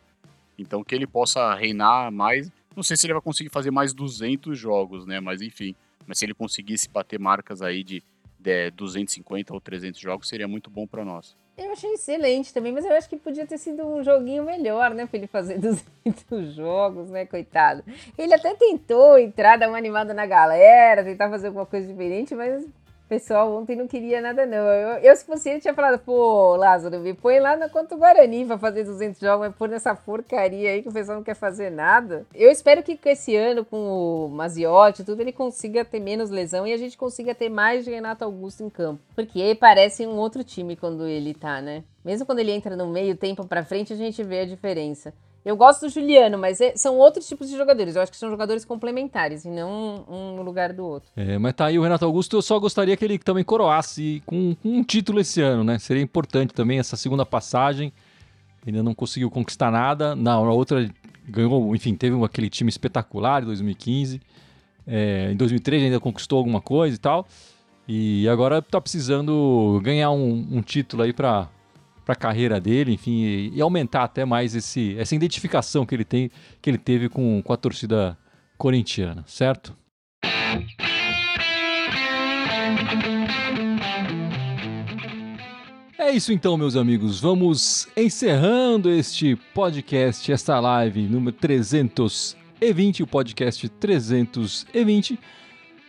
então 0.57 0.85
que 0.85 0.95
ele 0.95 1.07
possa 1.09 1.53
reinar 1.57 2.13
mais 2.13 2.49
não 2.77 2.83
sei 2.83 2.97
se 2.97 3.07
ele 3.07 3.13
vai 3.13 3.23
conseguir 3.23 3.51
fazer 3.51 3.71
mais 3.71 3.93
200 3.93 4.59
jogos, 4.59 5.07
né? 5.07 5.21
Mas 5.21 5.43
enfim, 5.43 5.75
mas 6.07 6.19
se 6.19 6.25
ele 6.25 6.35
conseguisse 6.35 6.89
bater 6.89 7.19
marcas 7.19 7.63
aí 7.63 7.83
de, 7.83 8.03
de 8.39 8.71
250 8.73 9.53
ou 9.53 9.61
300 9.61 10.01
jogos, 10.01 10.29
seria 10.29 10.49
muito 10.49 10.71
bom 10.71 10.87
para 10.87 11.05
nós. 11.05 11.37
Eu 11.57 11.71
achei 11.71 11.93
excelente 11.93 12.53
também, 12.53 12.73
mas 12.73 12.85
eu 12.85 12.93
acho 12.93 13.09
que 13.09 13.17
podia 13.17 13.47
ter 13.47 13.59
sido 13.59 13.85
um 13.87 14.03
joguinho 14.03 14.43
melhor, 14.43 14.95
né? 14.95 15.05
Pra 15.07 15.19
ele 15.19 15.27
fazer 15.27 15.59
200 16.05 16.55
jogos, 16.55 17.11
né? 17.11 17.27
Coitado. 17.27 17.85
Ele 18.17 18.33
até 18.33 18.55
tentou 18.55 19.19
entrar, 19.19 19.59
dar 19.59 19.69
uma 19.69 19.77
animada 19.77 20.15
na 20.15 20.25
galera, 20.25 21.05
tentar 21.05 21.29
fazer 21.29 21.49
alguma 21.49 21.67
coisa 21.67 21.87
diferente, 21.87 22.35
mas 22.35 22.67
pessoal 23.13 23.55
ontem 23.55 23.77
não 23.77 23.87
queria 23.87 24.23
nada, 24.23 24.47
não. 24.47 24.57
Eu, 24.57 24.99
eu 25.01 25.15
se 25.15 25.27
fosse 25.27 25.51
ele, 25.51 25.61
tinha 25.61 25.75
falado, 25.75 25.99
pô, 25.99 26.57
Lázaro, 26.57 26.99
me 26.99 27.13
põe 27.13 27.41
lá 27.41 27.55
na 27.55 27.69
conta 27.69 27.95
Guarani 27.95 28.47
pra 28.47 28.57
fazer 28.57 28.85
200 28.85 29.21
jogos, 29.21 29.49
mas 29.49 29.55
pôr 29.55 29.69
nessa 29.69 29.95
porcaria 29.95 30.71
aí 30.71 30.83
que 30.83 30.89
o 30.89 30.93
pessoal 30.93 31.19
não 31.19 31.25
quer 31.25 31.35
fazer 31.35 31.71
nada. 31.71 32.25
Eu 32.35 32.51
espero 32.51 32.83
que 32.83 32.99
esse 33.05 33.37
ano, 33.37 33.67
com 33.67 33.77
o 33.77 34.29
Maziotti 34.31 35.05
tudo, 35.05 35.21
ele 35.21 35.31
consiga 35.31 35.85
ter 35.85 36.01
menos 36.01 36.31
lesão 36.31 36.67
e 36.67 36.73
a 36.73 36.77
gente 36.79 36.97
consiga 36.97 37.35
ter 37.35 37.51
mais 37.51 37.85
de 37.85 37.91
Renato 37.91 38.25
Augusto 38.25 38.65
em 38.65 38.71
campo. 38.71 39.03
Porque 39.15 39.55
parece 39.61 40.07
um 40.07 40.17
outro 40.17 40.43
time 40.43 40.75
quando 40.75 41.07
ele 41.07 41.35
tá, 41.35 41.61
né? 41.61 41.85
Mesmo 42.03 42.25
quando 42.25 42.39
ele 42.39 42.53
entra 42.53 42.75
no 42.75 42.87
meio 42.87 43.15
tempo 43.15 43.47
pra 43.47 43.63
frente, 43.63 43.93
a 43.93 43.97
gente 43.97 44.23
vê 44.23 44.41
a 44.41 44.47
diferença. 44.47 45.13
Eu 45.45 45.57
gosto 45.57 45.81
do 45.81 45.89
Juliano, 45.89 46.39
mas 46.39 46.61
é, 46.61 46.77
são 46.77 46.97
outros 46.99 47.27
tipos 47.27 47.49
de 47.51 47.57
jogadores. 47.57 47.97
Eu 47.97 48.03
acho 48.03 48.13
que 48.13 48.19
são 48.19 48.31
jogadores 48.31 48.65
complementares 48.65 49.45
e 49.45 49.49
não 49.49 50.05
um, 50.09 50.37
no 50.37 50.43
lugar 50.43 50.73
do 50.73 50.85
outro. 50.85 51.11
É, 51.17 51.37
mas 51.37 51.53
tá 51.55 51.67
aí 51.67 51.79
o 51.79 51.83
Renato 51.83 52.05
Augusto. 52.05 52.37
Eu 52.37 52.43
só 52.43 52.59
gostaria 52.61 52.97
que 52.97 53.05
ele 53.05 53.19
também 53.19 53.43
coroasse 53.43 54.23
com, 54.25 54.55
com, 54.55 54.69
um 54.69 54.85
título 54.85 55.19
esse 55.21 55.41
ano, 55.41 55.65
né? 55.65 55.79
Seria 55.81 56.03
importante 56.03 56.55
também 56.55 56.79
essa 56.79 56.97
segunda 56.97 57.27
passagem. 57.27 57.93
Ainda 58.65 58.83
não 58.85 58.95
conseguiu 58.95 59.31
conquistar 59.31 59.73
nada. 59.73 60.15
Na, 60.15 60.41
na 60.41 60.53
outra 60.53 60.89
ganhou, 61.29 61.75
enfim, 61.75 61.95
teve 61.97 62.23
aquele 62.25 62.49
time 62.49 62.69
espetacular 62.69 63.43
em 63.43 63.47
2015. 63.47 64.21
É, 64.87 65.31
em 65.33 65.37
2003 65.37 65.85
ainda 65.85 65.99
conquistou 65.99 66.39
alguma 66.39 66.61
coisa 66.61 66.95
e 66.95 66.99
tal. 66.99 67.27
E 67.89 68.29
agora 68.29 68.63
tá 68.63 68.81
precisando 68.81 69.81
ganhar 69.83 70.13
um, 70.13 70.47
um 70.53 70.63
título 70.63 71.03
aí 71.03 71.13
para 71.13 71.49
para 72.05 72.15
a 72.15 72.17
carreira 72.17 72.61
dele, 72.61 72.93
enfim, 72.93 73.23
e, 73.23 73.53
e, 73.55 73.61
aumentar 73.61 74.05
até 74.05 74.25
mais 74.25 74.55
esse, 74.55 74.97
essa 74.99 75.15
identificação 75.15 75.87
que 75.87 75.95
ele 75.95 76.05
tem, 76.05 76.31
que 76.61 76.69
ele 76.69 76.79
teve 76.79 77.09
com, 77.09 77.43
com 77.43 77.53
a 77.53 77.57
torcida 77.57 78.19
corintiana, 78.59 79.25
certo? 79.27 79.77
É 85.99 86.11
isso 86.11 86.33
então, 86.33 86.57
meus 86.57 86.77
amigos. 86.77 87.21
Vamos 87.21 87.89
encerrando 87.97 88.91
este 88.91 89.37
podcast, 89.55 90.31
esta 90.31 90.59
live 90.61 91.03
número 91.03 91.35
320, 91.37 93.03
o 93.03 93.07
podcast 93.07 93.69
320. 93.69 95.19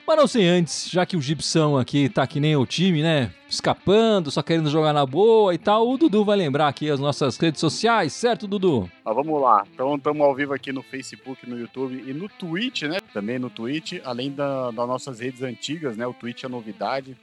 Mas 0.05 0.17
não 0.17 0.27
sei 0.27 0.45
antes, 0.45 0.89
já 0.89 1.05
que 1.05 1.15
o 1.15 1.21
Gibson 1.21 1.77
aqui 1.77 2.09
tá 2.09 2.27
que 2.27 2.37
nem 2.37 2.57
o 2.57 2.65
time, 2.65 3.01
né? 3.01 3.31
Escapando, 3.47 4.29
só 4.29 4.41
querendo 4.41 4.69
jogar 4.69 4.91
na 4.91 5.05
boa 5.05 5.53
e 5.55 5.57
tal, 5.57 5.89
o 5.89 5.97
Dudu 5.97 6.25
vai 6.25 6.35
lembrar 6.35 6.67
aqui 6.67 6.89
as 6.89 6.99
nossas 6.99 7.37
redes 7.37 7.61
sociais, 7.61 8.11
certo, 8.11 8.45
Dudu? 8.45 8.89
Ah, 9.05 9.13
vamos 9.13 9.41
lá. 9.41 9.63
Então 9.73 9.95
estamos 9.95 10.21
ao 10.21 10.35
vivo 10.35 10.53
aqui 10.53 10.73
no 10.73 10.83
Facebook, 10.83 11.49
no 11.49 11.57
YouTube 11.57 12.03
e 12.05 12.13
no 12.13 12.27
Twitch, 12.27 12.83
né? 12.83 12.99
Também 13.13 13.39
no 13.39 13.49
Twitch, 13.49 13.93
além 14.03 14.29
da, 14.29 14.71
das 14.71 14.87
nossas 14.87 15.21
redes 15.21 15.41
antigas, 15.41 15.95
né? 15.95 16.05
O 16.05 16.13
Twitch 16.13 16.43
é 16.43 16.49
novidade. 16.49 17.15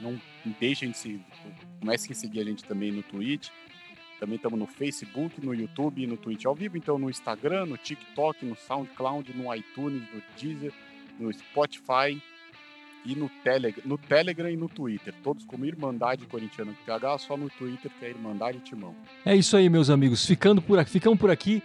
Não 0.00 0.18
deixem 0.58 0.92
de 0.92 0.98
se. 0.98 1.20
Comecem 1.80 2.12
a 2.12 2.14
seguir 2.14 2.40
a 2.40 2.44
gente 2.44 2.64
também 2.64 2.90
no 2.92 3.02
Twitch. 3.02 3.48
Também 4.18 4.36
estamos 4.36 4.58
no 4.58 4.66
Facebook, 4.66 5.44
no 5.44 5.54
YouTube 5.54 6.02
e 6.02 6.06
no 6.06 6.16
Twitch 6.16 6.46
ao 6.46 6.54
vivo. 6.54 6.78
Então 6.78 6.98
no 6.98 7.10
Instagram, 7.10 7.66
no 7.66 7.76
TikTok, 7.76 8.46
no 8.46 8.56
SoundCloud, 8.56 9.36
no 9.36 9.54
iTunes, 9.54 10.02
no 10.14 10.22
Deezer 10.40 10.72
no 11.18 11.32
Spotify 11.32 12.20
e 13.04 13.14
no, 13.14 13.30
Telegram, 13.42 13.82
no 13.84 13.96
Telegram 13.96 14.50
e 14.50 14.56
no 14.56 14.68
Twitter. 14.68 15.14
Todos 15.22 15.44
como 15.44 15.64
Irmandade 15.64 16.26
Corintiana 16.26 16.72
com 16.72 16.84
TH, 16.84 17.18
só 17.18 17.36
no 17.36 17.48
Twitter 17.48 17.90
que 17.98 18.04
é 18.04 18.10
Irmandade 18.10 18.58
Timão. 18.60 18.94
É 19.24 19.34
isso 19.34 19.56
aí, 19.56 19.68
meus 19.68 19.90
amigos. 19.90 20.26
Ficando 20.26 20.60
por 20.60 20.78
aqui, 20.78 20.90
ficamos 20.90 21.18
por 21.18 21.30
aqui. 21.30 21.62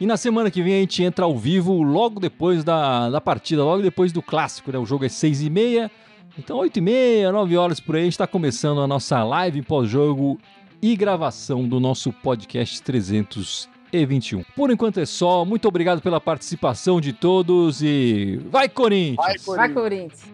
E 0.00 0.06
na 0.06 0.16
semana 0.16 0.50
que 0.50 0.62
vem 0.62 0.74
a 0.74 0.80
gente 0.80 1.02
entra 1.02 1.24
ao 1.24 1.36
vivo 1.36 1.82
logo 1.82 2.20
depois 2.20 2.64
da, 2.64 3.10
da 3.10 3.20
partida, 3.20 3.64
logo 3.64 3.82
depois 3.82 4.12
do 4.12 4.22
clássico, 4.22 4.72
né? 4.72 4.78
O 4.78 4.86
jogo 4.86 5.04
é 5.04 5.08
seis 5.08 5.42
e 5.42 5.50
meia. 5.50 5.90
Então, 6.36 6.56
8 6.56 6.78
e 6.78 6.80
meia, 6.80 7.30
9 7.30 7.56
horas 7.56 7.78
por 7.78 7.94
aí, 7.94 8.02
a 8.02 8.04
gente 8.04 8.14
está 8.14 8.26
começando 8.26 8.80
a 8.80 8.88
nossa 8.88 9.22
live 9.22 9.62
pós-jogo 9.62 10.36
e 10.82 10.96
gravação 10.96 11.68
do 11.68 11.78
nosso 11.78 12.12
podcast 12.12 12.82
300 12.82 13.68
e 14.02 14.06
21. 14.06 14.42
Por 14.56 14.70
enquanto 14.70 15.00
é 15.00 15.06
só. 15.06 15.44
Muito 15.44 15.68
obrigado 15.68 16.00
pela 16.00 16.20
participação 16.20 17.00
de 17.00 17.12
todos 17.12 17.82
e 17.82 18.40
vai 18.50 18.68
Corinthians! 18.68 19.16
Vai 19.16 19.38
Corinthians! 19.38 19.56
Vai, 19.56 19.68
Corinthians. 19.72 20.33